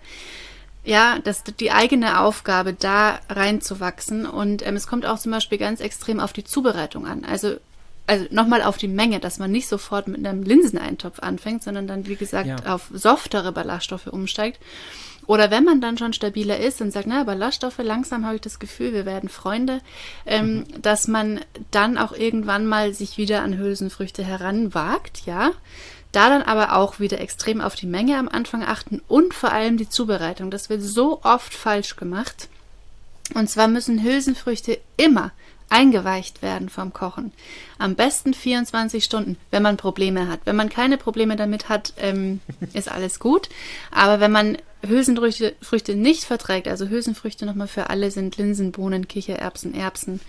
[0.84, 4.26] ja, das die eigene Aufgabe, da reinzuwachsen.
[4.26, 7.24] Und ähm, es kommt auch zum Beispiel ganz extrem auf die Zubereitung an.
[7.24, 7.56] Also,
[8.06, 12.06] also nochmal auf die Menge, dass man nicht sofort mit einem Linseneintopf anfängt, sondern dann,
[12.06, 12.56] wie gesagt, ja.
[12.66, 14.58] auf softere Ballaststoffe umsteigt.
[15.26, 18.58] Oder wenn man dann schon stabiler ist und sagt, na, Ballaststoffe, langsam habe ich das
[18.58, 19.80] Gefühl, wir werden Freunde,
[20.26, 20.82] ähm, mhm.
[20.82, 25.52] dass man dann auch irgendwann mal sich wieder an Hülsenfrüchte heranwagt, ja.
[26.12, 29.78] Da dann aber auch wieder extrem auf die Menge am Anfang achten und vor allem
[29.78, 30.50] die Zubereitung.
[30.50, 32.48] Das wird so oft falsch gemacht.
[33.34, 35.32] Und zwar müssen Hülsenfrüchte immer
[35.70, 37.32] eingeweicht werden vom Kochen.
[37.78, 40.40] Am besten 24 Stunden, wenn man Probleme hat.
[40.44, 42.40] Wenn man keine Probleme damit hat, ähm,
[42.74, 43.48] ist alles gut.
[43.90, 49.08] Aber wenn man Hülsenfrüchte Früchte nicht verträgt, also Hülsenfrüchte nochmal für alle sind Linsen, Bohnen,
[49.08, 50.20] Kichererbsen, Erbsen,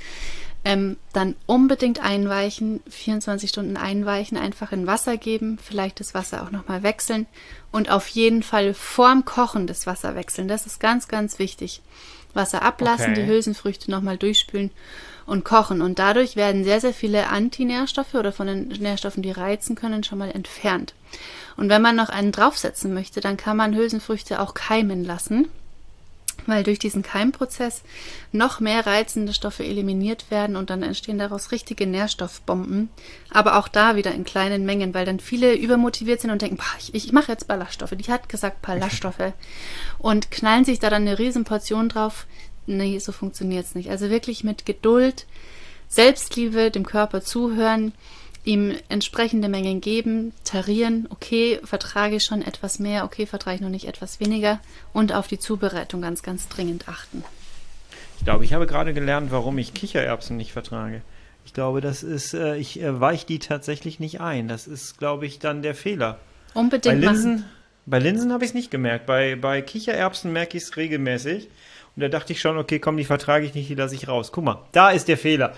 [0.66, 6.52] ähm, dann unbedingt einweichen, 24 Stunden einweichen, einfach in Wasser geben, vielleicht das Wasser auch
[6.52, 7.26] nochmal wechseln
[7.72, 10.48] und auf jeden Fall vorm Kochen das Wasser wechseln.
[10.48, 11.82] Das ist ganz, ganz wichtig.
[12.34, 13.22] Wasser ablassen, okay.
[13.22, 14.72] die Hülsenfrüchte nochmal durchspülen
[15.26, 15.82] und kochen.
[15.82, 20.18] Und dadurch werden sehr, sehr viele Antinährstoffe oder von den Nährstoffen, die reizen können, schon
[20.18, 20.94] mal entfernt.
[21.58, 25.48] Und wenn man noch einen draufsetzen möchte, dann kann man Hülsenfrüchte auch keimen lassen.
[26.48, 27.84] Weil durch diesen Keimprozess
[28.32, 32.90] noch mehr reizende Stoffe eliminiert werden und dann entstehen daraus richtige Nährstoffbomben.
[33.30, 36.76] Aber auch da wieder in kleinen Mengen, weil dann viele übermotiviert sind und denken, boah,
[36.80, 37.94] ich, ich mache jetzt Ballaststoffe.
[37.96, 39.34] Die hat gesagt Ballaststoffe.
[39.98, 42.26] und knallen sich da dann eine Riesenportion drauf.
[42.66, 43.90] Nee, so funktioniert's nicht.
[43.90, 45.26] Also wirklich mit Geduld,
[45.88, 47.94] Selbstliebe, dem Körper zuhören,
[48.44, 53.70] ihm entsprechende Mengen geben, tarieren, okay, vertrage ich schon etwas mehr, okay, vertrage ich noch
[53.70, 54.60] nicht etwas weniger
[54.92, 57.24] und auf die Zubereitung ganz, ganz dringend achten.
[58.20, 61.02] Ich glaube, ich habe gerade gelernt, warum ich Kichererbsen nicht vertrage.
[61.46, 64.48] Ich glaube, das ist, äh, ich äh, weiche die tatsächlich nicht ein.
[64.48, 66.20] Das ist, glaube ich, dann der Fehler.
[66.54, 67.46] Unbedingt bei Linsen,
[67.86, 69.06] Bei Linsen habe ich es nicht gemerkt.
[69.06, 71.50] Bei, bei Kichererbsen merke ich es regelmäßig.
[71.96, 74.32] Und da dachte ich schon, okay, komm, die vertrage ich nicht, die lasse ich raus.
[74.32, 75.54] Guck mal, da ist der Fehler.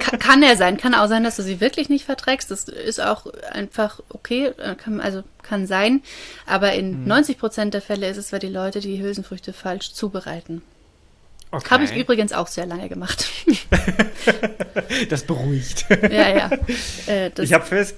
[0.00, 0.78] kann, kann er sein.
[0.78, 2.50] Kann auch sein, dass du sie wirklich nicht verträgst.
[2.50, 4.52] Das ist auch einfach okay.
[4.56, 6.02] Äh, kann, also kann sein.
[6.46, 7.04] Aber in hm.
[7.04, 10.62] 90 Prozent der Fälle ist es, weil die Leute die Hülsenfrüchte falsch zubereiten.
[11.50, 11.70] Okay.
[11.70, 13.26] Habe ich übrigens auch sehr lange gemacht.
[15.08, 15.86] das beruhigt.
[16.02, 16.50] Ja, ja.
[17.06, 17.96] Äh, ich habe fest,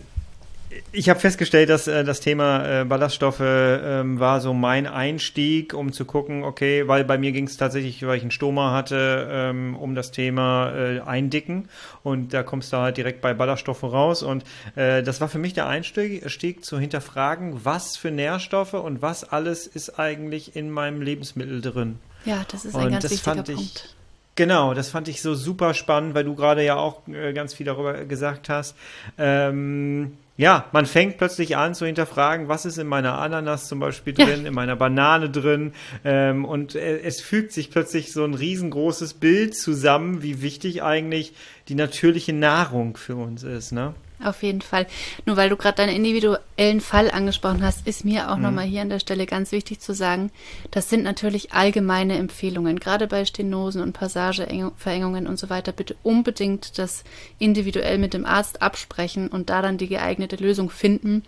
[0.92, 5.92] ich habe festgestellt, dass äh, das Thema äh, Ballaststoffe ähm, war so mein Einstieg, um
[5.92, 9.76] zu gucken, okay, weil bei mir ging es tatsächlich, weil ich einen Stoma hatte, ähm,
[9.76, 11.68] um das Thema äh, Eindicken
[12.02, 14.44] und da kommst du halt direkt bei Ballaststoffe raus und
[14.76, 19.66] äh, das war für mich der Einstieg zu hinterfragen, was für Nährstoffe und was alles
[19.66, 21.98] ist eigentlich in meinem Lebensmittel drin.
[22.24, 23.50] Ja, das ist ein und ganz wichtiger Punkt.
[23.50, 23.94] Ich,
[24.36, 27.66] Genau, das fand ich so super spannend, weil du gerade ja auch äh, ganz viel
[27.66, 28.74] darüber gesagt hast.
[29.18, 34.14] Ähm, ja, man fängt plötzlich an zu hinterfragen, was ist in meiner Ananas zum Beispiel
[34.14, 34.48] drin, ja.
[34.48, 35.74] in meiner Banane drin.
[36.02, 41.34] Ähm, und äh, es fügt sich plötzlich so ein riesengroßes Bild zusammen, wie wichtig eigentlich
[41.68, 43.72] die natürliche Nahrung für uns ist.
[43.72, 43.92] Ne?
[44.22, 44.86] Auf jeden Fall.
[45.24, 48.42] Nur weil du gerade deinen individuellen Fall angesprochen hast, ist mir auch mhm.
[48.42, 50.30] nochmal hier an der Stelle ganz wichtig zu sagen,
[50.70, 52.78] das sind natürlich allgemeine Empfehlungen.
[52.78, 57.04] Gerade bei Stenosen und Passageverengungen und so weiter, bitte unbedingt das
[57.38, 61.24] individuell mit dem Arzt absprechen und da dann die geeignete Lösung finden.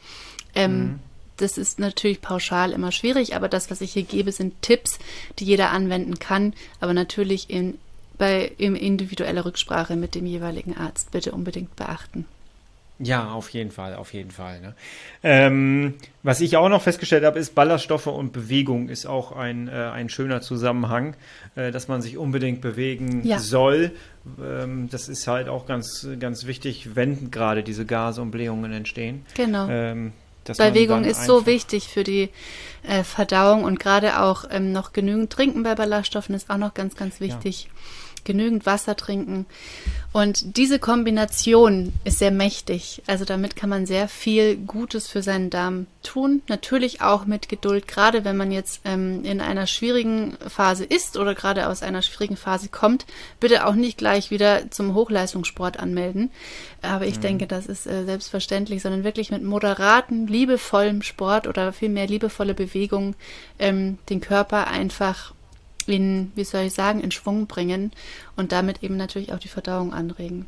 [0.54, 0.98] Ähm, mhm.
[1.38, 4.98] Das ist natürlich pauschal immer schwierig, aber das, was ich hier gebe, sind Tipps,
[5.38, 7.78] die jeder anwenden kann, aber natürlich in,
[8.18, 12.26] bei in individueller Rücksprache mit dem jeweiligen Arzt bitte unbedingt beachten.
[13.04, 14.60] Ja, auf jeden Fall, auf jeden Fall.
[14.60, 14.74] Ne?
[15.24, 19.72] Ähm, was ich auch noch festgestellt habe, ist Ballaststoffe und Bewegung ist auch ein, äh,
[19.72, 21.16] ein schöner Zusammenhang,
[21.56, 23.40] äh, dass man sich unbedingt bewegen ja.
[23.40, 23.90] soll.
[24.40, 29.26] Ähm, das ist halt auch ganz, ganz wichtig, wenn gerade diese Gase und Blähungen entstehen.
[29.34, 29.68] Genau.
[29.68, 30.12] Ähm,
[30.44, 32.28] Bewegung ist so wichtig für die
[32.82, 36.96] äh, Verdauung und gerade auch ähm, noch genügend Trinken bei Ballaststoffen ist auch noch ganz,
[36.96, 37.64] ganz wichtig.
[37.64, 37.70] Ja
[38.24, 39.46] genügend Wasser trinken.
[40.12, 43.02] Und diese Kombination ist sehr mächtig.
[43.06, 46.42] Also damit kann man sehr viel Gutes für seinen Darm tun.
[46.48, 51.34] Natürlich auch mit Geduld, gerade wenn man jetzt ähm, in einer schwierigen Phase ist oder
[51.34, 53.06] gerade aus einer schwierigen Phase kommt.
[53.40, 56.30] Bitte auch nicht gleich wieder zum Hochleistungssport anmelden.
[56.82, 57.22] Aber ich mhm.
[57.22, 63.14] denke, das ist äh, selbstverständlich, sondern wirklich mit moderaten, liebevollem Sport oder vielmehr liebevolle Bewegung
[63.58, 65.32] ähm, den Körper einfach
[65.88, 67.92] in, wie soll ich sagen, in Schwung bringen
[68.36, 70.46] und damit eben natürlich auch die Verdauung anregen.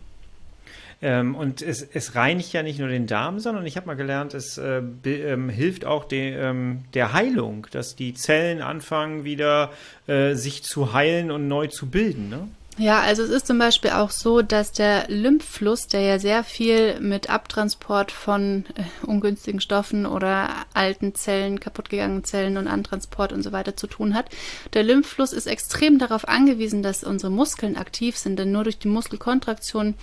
[1.03, 4.33] Ähm, und es, es, reinigt ja nicht nur den Darm, sondern ich habe mal gelernt,
[4.33, 9.71] es äh, ähm, hilft auch de, ähm, der Heilung, dass die Zellen anfangen wieder
[10.07, 12.31] äh, sich zu heilen und neu zu bilden.
[12.31, 12.49] Ne?
[12.77, 16.99] Ja, also es ist zum Beispiel auch so, dass der Lymphfluss, der ja sehr viel
[16.99, 23.53] mit Abtransport von äh, ungünstigen Stoffen oder alten Zellen, kaputtgegangenen Zellen und Antransport und so
[23.53, 24.29] weiter zu tun hat,
[24.73, 28.89] der Lymphfluss ist extrem darauf angewiesen, dass unsere Muskeln aktiv sind, denn nur durch die
[28.89, 29.95] Muskelkontraktion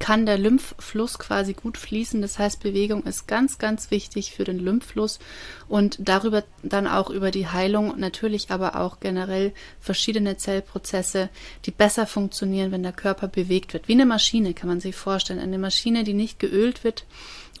[0.00, 2.20] kann der Lymphfluss quasi gut fließen.
[2.22, 5.20] Das heißt, Bewegung ist ganz, ganz wichtig für den Lymphfluss
[5.68, 11.28] und darüber dann auch über die Heilung, natürlich aber auch generell verschiedene Zellprozesse,
[11.66, 13.88] die besser funktionieren wenn der Körper bewegt wird.
[13.88, 15.38] Wie eine Maschine kann man sich vorstellen.
[15.38, 17.04] Eine Maschine, die nicht geölt wird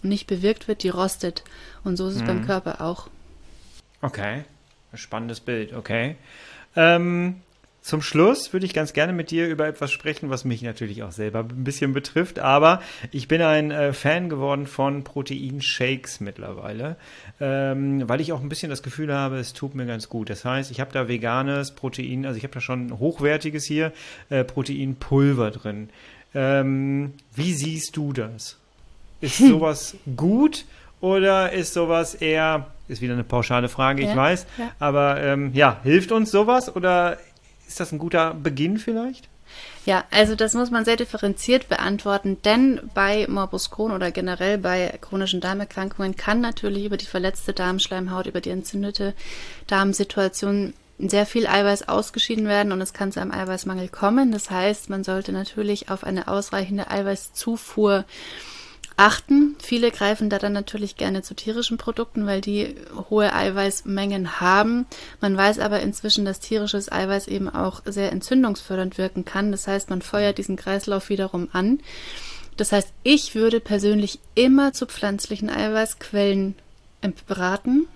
[0.02, 1.44] und nicht bewirkt wird, die rostet.
[1.84, 2.26] Und so ist es mhm.
[2.26, 3.08] beim Körper auch.
[4.02, 4.44] Okay,
[4.94, 6.16] spannendes Bild, okay.
[6.74, 7.42] Ähm,
[7.82, 11.12] zum Schluss würde ich ganz gerne mit dir über etwas sprechen, was mich natürlich auch
[11.12, 12.38] selber ein bisschen betrifft.
[12.38, 16.96] Aber ich bin ein äh, Fan geworden von Proteinshakes mittlerweile,
[17.40, 20.28] ähm, weil ich auch ein bisschen das Gefühl habe, es tut mir ganz gut.
[20.28, 23.92] Das heißt, ich habe da veganes Protein, also ich habe da schon hochwertiges hier,
[24.28, 25.88] äh, Proteinpulver drin.
[26.34, 28.58] Ähm, wie siehst du das?
[29.20, 30.64] Ist sowas gut
[31.00, 34.70] oder ist sowas eher, ist wieder eine pauschale Frage, ich ja, weiß, ja.
[34.78, 37.18] aber ähm, ja, hilft uns sowas oder
[37.70, 39.28] ist das ein guter Beginn vielleicht?
[39.86, 44.98] Ja, also das muss man sehr differenziert beantworten, denn bei Morbus Crohn oder generell bei
[45.00, 49.14] chronischen Darmerkrankungen kann natürlich über die verletzte Darmschleimhaut, über die entzündete
[49.68, 54.32] Darmsituation sehr viel Eiweiß ausgeschieden werden und es kann zu einem Eiweißmangel kommen.
[54.32, 58.04] Das heißt, man sollte natürlich auf eine ausreichende Eiweißzufuhr
[58.96, 59.56] achten.
[59.62, 62.74] Viele greifen da dann natürlich gerne zu tierischen Produkten, weil die
[63.10, 64.86] hohe Eiweißmengen haben.
[65.20, 69.52] Man weiß aber inzwischen, dass tierisches Eiweiß eben auch sehr entzündungsfördernd wirken kann.
[69.52, 71.80] Das heißt, man feuert diesen Kreislauf wiederum an.
[72.56, 76.56] Das heißt, ich würde persönlich immer zu pflanzlichen Eiweißquellen
[77.26, 77.86] beraten.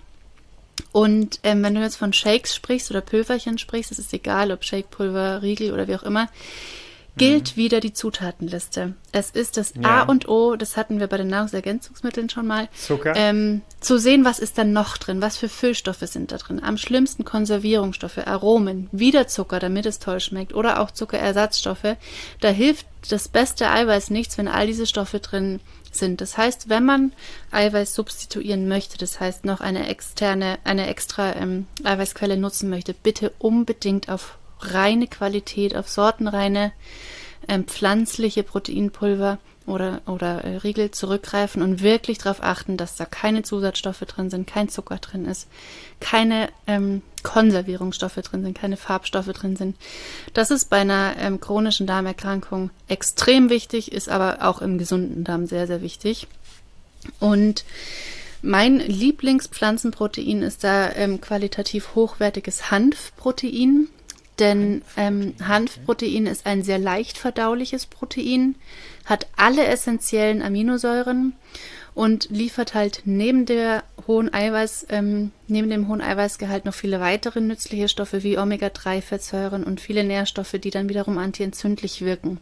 [0.91, 4.63] Und ähm, wenn du jetzt von Shakes sprichst oder Pülverchen sprichst, es ist egal, ob
[4.63, 6.29] Shakepulver, Riegel oder wie auch immer,
[7.17, 7.61] gilt mhm.
[7.61, 8.93] wieder die Zutatenliste.
[9.11, 10.01] Es ist das ja.
[10.01, 12.67] A und O, das hatten wir bei den Nahrungsergänzungsmitteln schon mal.
[12.75, 13.13] Zucker.
[13.15, 16.61] Ähm, zu sehen, was ist da noch drin, was für Füllstoffe sind da drin.
[16.63, 21.95] Am schlimmsten Konservierungsstoffe, Aromen, wieder Zucker, damit es toll schmeckt, oder auch Zuckerersatzstoffe.
[22.41, 25.59] Da hilft das beste Eiweiß nichts, wenn all diese Stoffe drin
[25.91, 26.21] sind.
[26.21, 27.13] Das heißt, wenn man
[27.51, 33.31] Eiweiß substituieren möchte, das heißt noch eine externe, eine extra ähm, Eiweißquelle nutzen möchte, bitte
[33.39, 34.37] unbedingt auf
[34.73, 36.71] reine Qualität, auf sortenreine
[37.47, 43.43] ähm, pflanzliche Proteinpulver oder, oder äh, Riegel zurückgreifen und wirklich darauf achten, dass da keine
[43.43, 45.47] Zusatzstoffe drin sind, kein Zucker drin ist,
[45.99, 49.75] keine ähm, Konservierungsstoffe drin sind, keine Farbstoffe drin sind.
[50.33, 55.47] Das ist bei einer ähm, chronischen Darmerkrankung extrem wichtig, ist aber auch im gesunden Darm
[55.47, 56.27] sehr, sehr wichtig.
[57.19, 57.65] Und
[58.41, 63.87] mein Lieblingspflanzenprotein ist da ähm, qualitativ hochwertiges Hanfprotein.
[64.39, 68.55] Denn ähm, Hanfprotein ist ein sehr leicht verdauliches Protein,
[69.05, 71.33] hat alle essentiellen Aminosäuren
[71.93, 77.39] und liefert halt neben der hohen Eiweiß, ähm, neben dem hohen Eiweißgehalt noch viele weitere
[77.39, 82.39] nützliche Stoffe wie Omega-3-Fettsäuren und viele Nährstoffe, die dann wiederum antientzündlich wirken.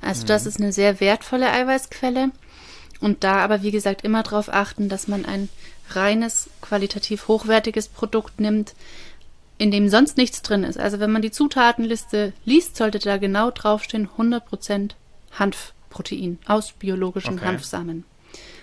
[0.00, 0.28] Also mhm.
[0.28, 2.30] das ist eine sehr wertvolle Eiweißquelle.
[3.00, 5.50] Und da aber, wie gesagt, immer darauf achten, dass man ein
[5.90, 8.74] reines, qualitativ hochwertiges Produkt nimmt,
[9.58, 10.78] in dem sonst nichts drin ist.
[10.78, 14.90] Also wenn man die Zutatenliste liest, sollte da genau draufstehen 100%
[15.32, 17.46] Hanfprotein aus biologischen okay.
[17.46, 18.04] Hanfsamen.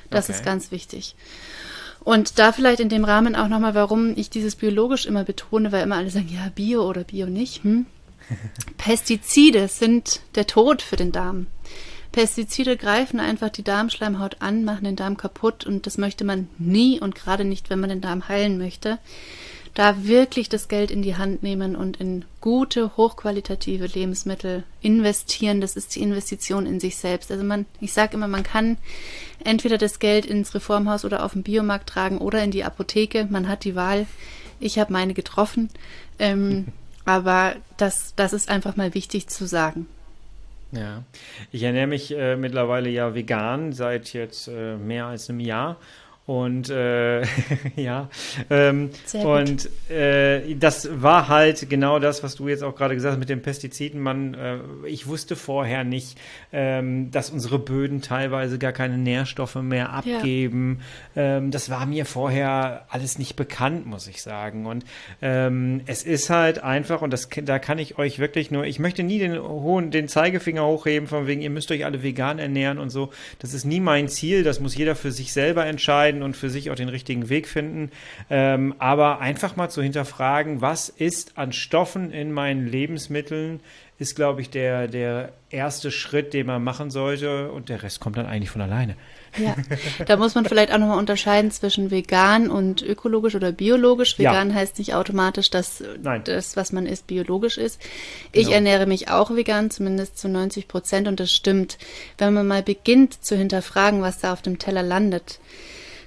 [0.09, 0.37] Das okay.
[0.37, 1.15] ist ganz wichtig.
[2.01, 5.83] Und da vielleicht in dem Rahmen auch nochmal, warum ich dieses biologisch immer betone, weil
[5.83, 7.63] immer alle sagen, ja, Bio oder Bio nicht.
[7.63, 7.85] Hm?
[8.77, 11.47] Pestizide sind der Tod für den Darm.
[12.11, 16.99] Pestizide greifen einfach die Darmschleimhaut an, machen den Darm kaputt und das möchte man nie
[16.99, 18.99] und gerade nicht, wenn man den Darm heilen möchte
[19.73, 25.61] da wirklich das Geld in die Hand nehmen und in gute, hochqualitative Lebensmittel investieren.
[25.61, 27.31] Das ist die Investition in sich selbst.
[27.31, 28.77] Also man, ich sage immer, man kann
[29.43, 33.27] entweder das Geld ins Reformhaus oder auf den Biomarkt tragen oder in die Apotheke.
[33.29, 34.05] Man hat die Wahl.
[34.59, 35.69] Ich habe meine getroffen.
[36.19, 36.67] Ähm,
[37.05, 39.87] aber das, das ist einfach mal wichtig zu sagen.
[40.71, 41.03] Ja,
[41.51, 45.77] ich ernähre mich äh, mittlerweile ja vegan seit jetzt äh, mehr als einem Jahr
[46.25, 47.21] und äh,
[47.75, 48.09] ja,
[48.49, 53.19] ähm, und äh, das war halt genau das, was du jetzt auch gerade gesagt hast
[53.19, 53.99] mit den Pestiziden.
[53.99, 56.17] Man, äh, ich wusste vorher nicht,
[56.53, 60.79] ähm, dass unsere Böden teilweise gar keine Nährstoffe mehr abgeben.
[61.13, 61.37] Ja.
[61.37, 64.65] Ähm, das war mir vorher alles nicht bekannt, muss ich sagen.
[64.65, 64.85] Und
[65.21, 69.03] ähm, es ist halt einfach, und das, da kann ich euch wirklich nur, ich möchte
[69.03, 72.91] nie den hohen, den Zeigefinger hochheben, von wegen, ihr müsst euch alle vegan ernähren und
[72.91, 73.09] so.
[73.39, 74.43] Das ist nie mein Ziel.
[74.43, 77.47] Das muss jeder für sich selber entscheiden entscheiden und für sich auch den richtigen Weg
[77.47, 77.91] finden.
[78.29, 83.59] Ähm, aber einfach mal zu hinterfragen, was ist an Stoffen in meinen Lebensmitteln,
[83.99, 87.51] ist, glaube ich, der, der erste Schritt, den man machen sollte.
[87.51, 88.95] Und der Rest kommt dann eigentlich von alleine.
[89.37, 89.55] Ja,
[90.05, 94.19] da muss man vielleicht auch nochmal unterscheiden zwischen vegan und ökologisch oder biologisch.
[94.19, 94.55] Vegan ja.
[94.55, 96.21] heißt nicht automatisch, dass Nein.
[96.25, 97.79] das, was man isst, biologisch ist.
[98.31, 98.55] Ich genau.
[98.55, 101.07] ernähre mich auch vegan, zumindest zu 90 Prozent.
[101.07, 101.77] Und das stimmt.
[102.17, 105.39] Wenn man mal beginnt zu hinterfragen, was da auf dem Teller landet,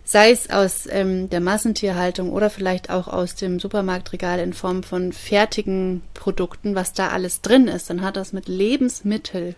[0.06, 5.12] sei es aus ähm, der Massentierhaltung oder vielleicht auch aus dem Supermarktregal in Form von
[5.12, 9.56] fertigen Produkten, was da alles drin ist, dann hat das mit Lebensmittel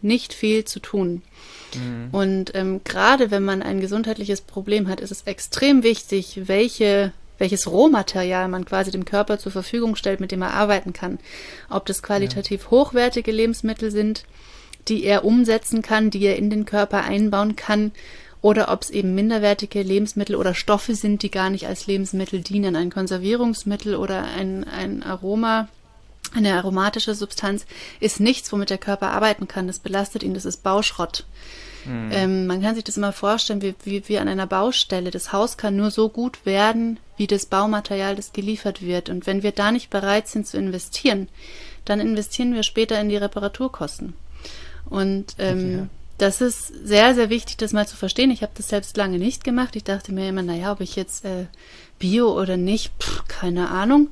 [0.00, 1.20] nicht viel zu tun.
[1.74, 2.08] Mhm.
[2.12, 7.70] Und ähm, gerade wenn man ein gesundheitliches Problem hat, ist es extrem wichtig, welche welches
[7.70, 11.18] Rohmaterial man quasi dem Körper zur Verfügung stellt, mit dem er arbeiten kann.
[11.70, 12.70] Ob das qualitativ ja.
[12.70, 14.24] hochwertige Lebensmittel sind,
[14.88, 17.92] die er umsetzen kann, die er in den Körper einbauen kann
[18.42, 22.76] oder ob es eben minderwertige Lebensmittel oder Stoffe sind, die gar nicht als Lebensmittel dienen.
[22.76, 25.68] Ein Konservierungsmittel oder ein, ein Aroma,
[26.34, 27.66] eine aromatische Substanz
[27.98, 29.66] ist nichts, womit der Körper arbeiten kann.
[29.66, 31.24] Das belastet ihn, das ist Bauschrott.
[31.84, 32.10] Mhm.
[32.12, 35.10] Ähm, man kann sich das immer vorstellen, wie, wie, wie an einer Baustelle.
[35.10, 39.08] Das Haus kann nur so gut werden, wie das Baumaterial, das geliefert wird.
[39.08, 41.28] Und wenn wir da nicht bereit sind zu investieren,
[41.84, 44.14] dann investieren wir später in die Reparaturkosten.
[44.88, 45.88] Und ähm,
[46.20, 48.30] das ist sehr, sehr wichtig, das mal zu verstehen.
[48.30, 49.76] Ich habe das selbst lange nicht gemacht.
[49.76, 51.46] Ich dachte mir immer, naja, ob ich jetzt äh,
[51.98, 54.08] Bio oder nicht, Pff, keine Ahnung.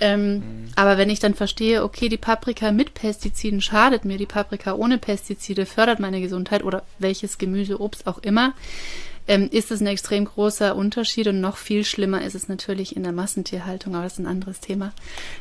[0.00, 0.42] Ähm, mhm.
[0.74, 4.98] Aber wenn ich dann verstehe, okay, die Paprika mit Pestiziden schadet mir, die Paprika ohne
[4.98, 8.54] Pestizide fördert meine Gesundheit oder welches Gemüse, Obst auch immer,
[9.26, 13.02] ähm, ist es ein extrem großer Unterschied und noch viel schlimmer ist es natürlich in
[13.02, 14.92] der Massentierhaltung, aber das ist ein anderes Thema.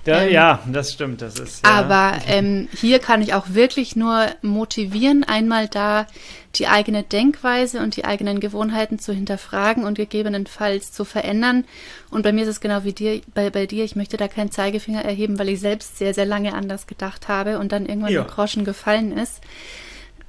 [0.05, 1.65] Da, ähm, ja, das stimmt, das ist.
[1.65, 1.71] Ja.
[1.73, 6.07] Aber ähm, hier kann ich auch wirklich nur motivieren, einmal da
[6.55, 11.65] die eigene Denkweise und die eigenen Gewohnheiten zu hinterfragen und gegebenenfalls zu verändern.
[12.09, 14.51] Und bei mir ist es genau wie dir, bei, bei dir, ich möchte da keinen
[14.51, 18.21] Zeigefinger erheben, weil ich selbst sehr, sehr lange anders gedacht habe und dann irgendwann ja.
[18.21, 19.41] der Groschen gefallen ist.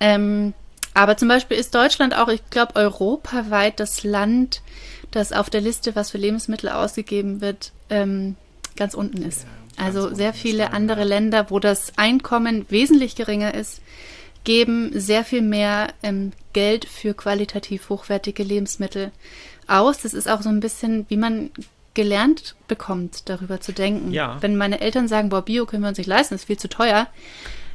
[0.00, 0.54] Ähm,
[0.94, 4.62] aber zum Beispiel ist Deutschland auch, ich glaube, europaweit das Land,
[5.10, 8.36] das auf der Liste, was für Lebensmittel ausgegeben wird, ähm,
[8.76, 9.42] ganz unten ist.
[9.76, 13.80] Ja, also sehr viele andere Länder, wo das Einkommen wesentlich geringer ist,
[14.44, 19.10] geben sehr viel mehr ähm, Geld für qualitativ hochwertige Lebensmittel
[19.66, 19.98] aus.
[19.98, 21.50] Das ist auch so ein bisschen, wie man
[21.94, 24.12] gelernt bekommt, darüber zu denken.
[24.12, 24.36] Ja.
[24.40, 27.06] Wenn meine Eltern sagen, boah, Bio können wir uns nicht leisten, ist viel zu teuer,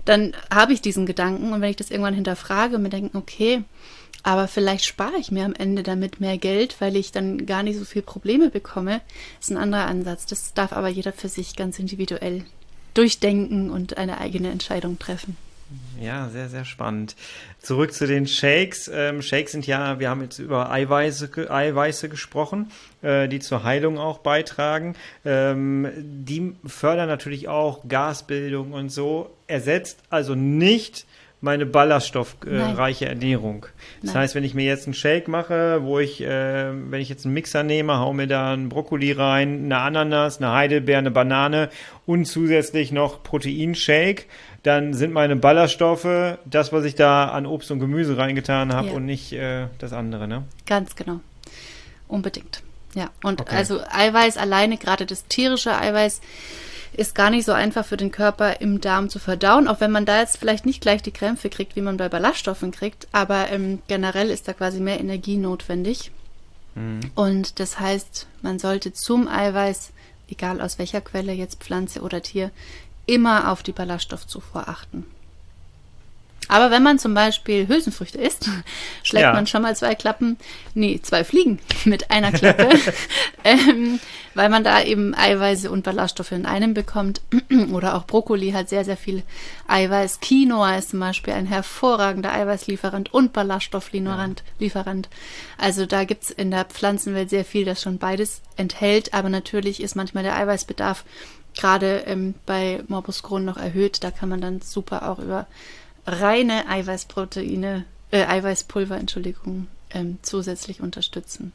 [0.10, 3.64] dann habe ich diesen Gedanken und wenn ich das irgendwann hinterfrage und mir denke, okay,
[4.24, 7.78] aber vielleicht spare ich mir am Ende damit mehr Geld, weil ich dann gar nicht
[7.78, 9.02] so viele Probleme bekomme,
[9.40, 10.26] ist ein anderer Ansatz.
[10.26, 12.44] Das darf aber jeder für sich ganz individuell
[12.96, 15.38] durchdenken und eine eigene Entscheidung treffen.
[16.02, 17.16] Ja, sehr, sehr spannend.
[17.60, 18.90] Zurück zu den Shakes.
[18.94, 24.00] Ähm, Shakes sind ja, wir haben jetzt über Eiweiße, Eiweiße gesprochen, äh, die zur Heilung
[24.00, 24.96] auch beitragen.
[25.26, 29.36] Ähm, die fördern natürlich auch Gasbildung und so.
[29.48, 31.06] Ersetzt also nicht
[31.42, 33.66] meine ballaststoffreiche äh, Ernährung.
[34.02, 34.24] Das Nein.
[34.24, 37.34] heißt, wenn ich mir jetzt einen Shake mache, wo ich, äh, wenn ich jetzt einen
[37.34, 41.70] Mixer nehme, hau mir da einen Brokkoli rein, eine Ananas, eine Heidelbeere, eine Banane
[42.06, 44.26] und zusätzlich noch Proteinshake,
[44.64, 48.94] dann sind meine Ballaststoffe das, was ich da an Obst und Gemüse reingetan habe ja.
[48.94, 50.44] und nicht äh, das andere, ne?
[50.66, 51.20] Ganz genau.
[52.08, 52.64] Unbedingt.
[52.96, 53.56] Ja, und okay.
[53.56, 56.22] also Eiweiß alleine, gerade das tierische Eiweiß,
[56.94, 60.06] ist gar nicht so einfach für den Körper im Darm zu verdauen, auch wenn man
[60.06, 63.82] da jetzt vielleicht nicht gleich die Krämpfe kriegt, wie man bei Ballaststoffen kriegt, aber ähm,
[63.88, 66.12] generell ist da quasi mehr Energie notwendig.
[66.76, 67.00] Mhm.
[67.16, 69.92] Und das heißt, man sollte zum Eiweiß,
[70.30, 72.52] egal aus welcher Quelle, jetzt Pflanze oder Tier,
[73.10, 75.06] immer auf die Ballaststoffzufuhr achten.
[76.50, 78.50] Aber wenn man zum Beispiel Hülsenfrüchte isst,
[79.04, 79.34] schlägt ja.
[79.34, 80.36] man schon mal zwei Klappen,
[80.74, 82.70] nee, zwei Fliegen mit einer Klappe,
[83.44, 84.00] ähm,
[84.34, 87.22] weil man da eben Eiweiße und Ballaststoffe in einem bekommt.
[87.72, 89.22] Oder auch Brokkoli hat sehr, sehr viel
[89.68, 90.22] Eiweiß.
[90.22, 94.44] Quinoa ist zum Beispiel ein hervorragender Eiweißlieferant und Ballaststofflieferant.
[94.60, 95.04] Ja.
[95.60, 99.14] Also da gibt es in der Pflanzenwelt sehr viel, das schon beides enthält.
[99.14, 101.06] Aber natürlich ist manchmal der Eiweißbedarf
[101.60, 104.04] gerade ähm, bei Morbus Crohn noch erhöht.
[104.04, 105.46] Da kann man dann super auch über
[106.08, 111.52] reine Eiweißproteine, äh, Eiweißpulver, Entschuldigung, ähm, zusätzlich unterstützen.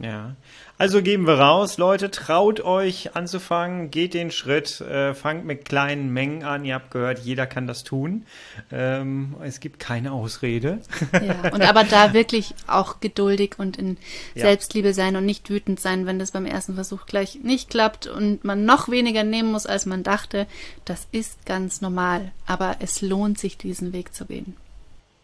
[0.00, 0.36] Ja,
[0.76, 6.12] also geben wir raus, Leute, traut euch anzufangen, geht den Schritt, äh, fangt mit kleinen
[6.12, 6.64] Mengen an.
[6.64, 8.24] Ihr habt gehört, jeder kann das tun.
[8.70, 10.78] Ähm, es gibt keine Ausrede.
[11.12, 13.96] Ja, und aber da wirklich auch geduldig und in
[14.36, 14.42] ja.
[14.42, 18.44] Selbstliebe sein und nicht wütend sein, wenn das beim ersten Versuch gleich nicht klappt und
[18.44, 20.46] man noch weniger nehmen muss, als man dachte.
[20.84, 24.54] Das ist ganz normal, aber es lohnt sich, diesen Weg zu gehen.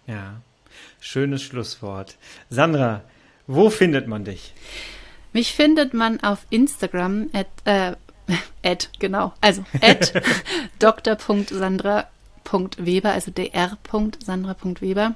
[0.08, 0.40] Ja,
[0.98, 2.16] schönes Schlusswort.
[2.50, 3.04] Sandra,
[3.46, 4.52] wo findet man dich?
[5.32, 7.92] Mich findet man auf Instagram at, äh,
[8.62, 10.12] at genau, also at
[10.78, 15.14] dr.sandra.weber, also dr.sandra.weber.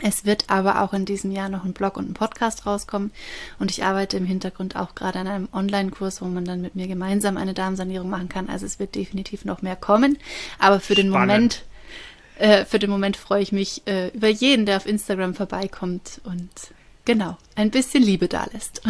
[0.00, 3.10] Es wird aber auch in diesem Jahr noch ein Blog und ein Podcast rauskommen
[3.58, 6.86] und ich arbeite im Hintergrund auch gerade an einem Online-Kurs, wo man dann mit mir
[6.86, 8.48] gemeinsam eine Darmsanierung machen kann.
[8.48, 10.16] Also es wird definitiv noch mehr kommen,
[10.60, 11.64] aber für den Moment
[12.38, 16.48] äh, für den Moment freue ich mich äh, über jeden, der auf Instagram vorbeikommt und
[17.08, 18.82] Genau, ein bisschen Liebe da lässt.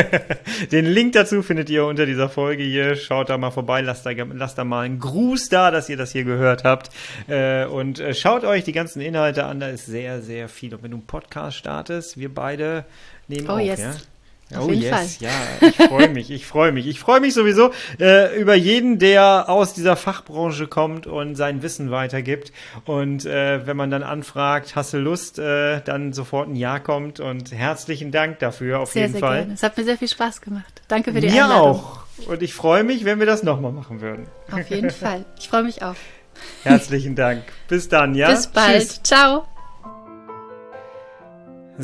[0.72, 2.96] Den Link dazu findet ihr unter dieser Folge hier.
[2.96, 6.12] Schaut da mal vorbei, lasst da, lasst da mal einen Gruß da, dass ihr das
[6.12, 6.88] hier gehört habt.
[7.28, 10.74] Äh, und äh, schaut euch die ganzen Inhalte an, da ist sehr, sehr viel.
[10.74, 12.86] Und wenn du einen Podcast startest, wir beide
[13.28, 13.80] nehmen oh, auf, yes.
[13.80, 13.92] ja?
[14.56, 15.28] Auf oh yes, Fall.
[15.28, 16.86] ja, ich freue mich, ich freue mich.
[16.86, 21.90] Ich freue mich sowieso äh, über jeden, der aus dieser Fachbranche kommt und sein Wissen
[21.90, 22.52] weitergibt.
[22.84, 27.20] Und äh, wenn man dann anfragt, hast du Lust, äh, dann sofort ein Ja kommt.
[27.20, 29.38] Und herzlichen Dank dafür auf sehr, jeden sehr Fall.
[29.38, 29.54] Gerne.
[29.54, 30.82] Es hat mir sehr viel Spaß gemacht.
[30.88, 31.72] Danke für die mir Einladung.
[31.72, 32.02] Mir auch.
[32.26, 34.26] Und ich freue mich, wenn wir das nochmal machen würden.
[34.50, 35.24] Auf jeden Fall.
[35.38, 35.96] Ich freue mich auch.
[36.62, 37.42] Herzlichen Dank.
[37.68, 38.30] Bis dann, ja?
[38.30, 38.82] Bis bald.
[38.82, 39.02] Tschüss.
[39.02, 39.46] Ciao.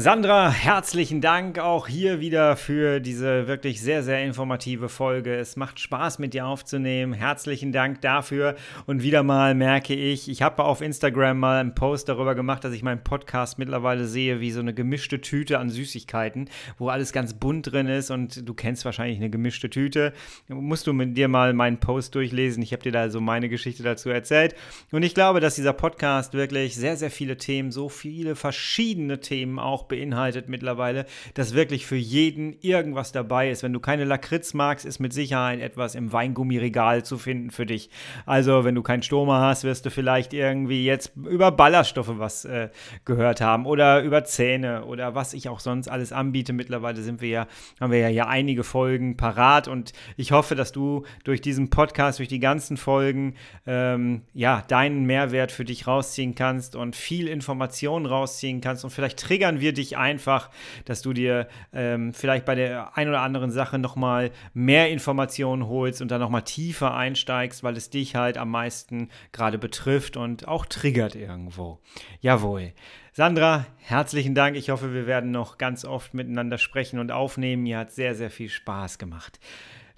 [0.00, 5.34] Sandra, herzlichen Dank auch hier wieder für diese wirklich sehr, sehr informative Folge.
[5.34, 7.12] Es macht Spaß, mit dir aufzunehmen.
[7.12, 8.54] Herzlichen Dank dafür.
[8.86, 12.74] Und wieder mal merke ich, ich habe auf Instagram mal einen Post darüber gemacht, dass
[12.74, 17.34] ich meinen Podcast mittlerweile sehe wie so eine gemischte Tüte an Süßigkeiten, wo alles ganz
[17.34, 18.12] bunt drin ist.
[18.12, 20.12] Und du kennst wahrscheinlich eine gemischte Tüte.
[20.46, 22.62] Musst du mit dir mal meinen Post durchlesen.
[22.62, 24.54] Ich habe dir da so meine Geschichte dazu erzählt.
[24.92, 29.58] Und ich glaube, dass dieser Podcast wirklich sehr, sehr viele Themen, so viele verschiedene Themen
[29.58, 33.62] auch beinhaltet mittlerweile, dass wirklich für jeden irgendwas dabei ist.
[33.62, 37.90] Wenn du keine Lakritz magst, ist mit Sicherheit etwas im Weingummiregal zu finden für dich.
[38.26, 42.68] Also, wenn du keinen Stoma hast, wirst du vielleicht irgendwie jetzt über Ballaststoffe was äh,
[43.04, 46.52] gehört haben oder über Zähne oder was ich auch sonst alles anbiete.
[46.52, 47.46] Mittlerweile sind wir ja,
[47.80, 52.18] haben wir ja hier einige Folgen parat und ich hoffe, dass du durch diesen Podcast,
[52.18, 53.34] durch die ganzen Folgen,
[53.66, 59.18] ähm, ja, deinen Mehrwert für dich rausziehen kannst und viel Information rausziehen kannst und vielleicht
[59.18, 60.50] triggern wir dich einfach,
[60.84, 66.02] dass du dir ähm, vielleicht bei der ein oder anderen Sache nochmal mehr Informationen holst
[66.02, 70.66] und dann nochmal tiefer einsteigst, weil es dich halt am meisten gerade betrifft und auch
[70.66, 71.78] triggert irgendwo.
[72.20, 72.72] Jawohl.
[73.12, 74.56] Sandra, herzlichen Dank.
[74.56, 77.64] Ich hoffe, wir werden noch ganz oft miteinander sprechen und aufnehmen.
[77.64, 79.40] Mir hat sehr, sehr viel Spaß gemacht.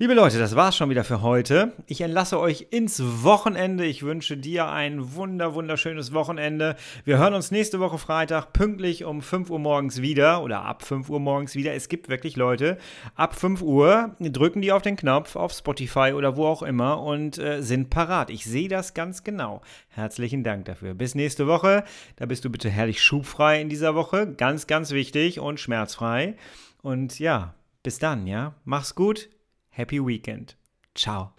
[0.03, 1.75] Liebe Leute, das war's schon wieder für heute.
[1.87, 3.85] Ich entlasse euch ins Wochenende.
[3.85, 6.77] Ich wünsche dir ein wunder, wunderschönes Wochenende.
[7.05, 11.11] Wir hören uns nächste Woche Freitag pünktlich um 5 Uhr morgens wieder oder ab 5
[11.11, 11.75] Uhr morgens wieder.
[11.75, 12.79] Es gibt wirklich Leute,
[13.15, 17.37] ab 5 Uhr drücken die auf den Knopf auf Spotify oder wo auch immer und
[17.37, 18.31] äh, sind parat.
[18.31, 19.61] Ich sehe das ganz genau.
[19.91, 20.95] Herzlichen Dank dafür.
[20.95, 21.85] Bis nächste Woche.
[22.17, 24.33] Da bist du bitte herrlich schubfrei in dieser Woche.
[24.33, 26.37] Ganz, ganz wichtig und schmerzfrei.
[26.81, 28.55] Und ja, bis dann, ja.
[28.65, 29.29] Mach's gut.
[29.81, 30.57] Happy Weekend.
[30.95, 31.33] Ciao.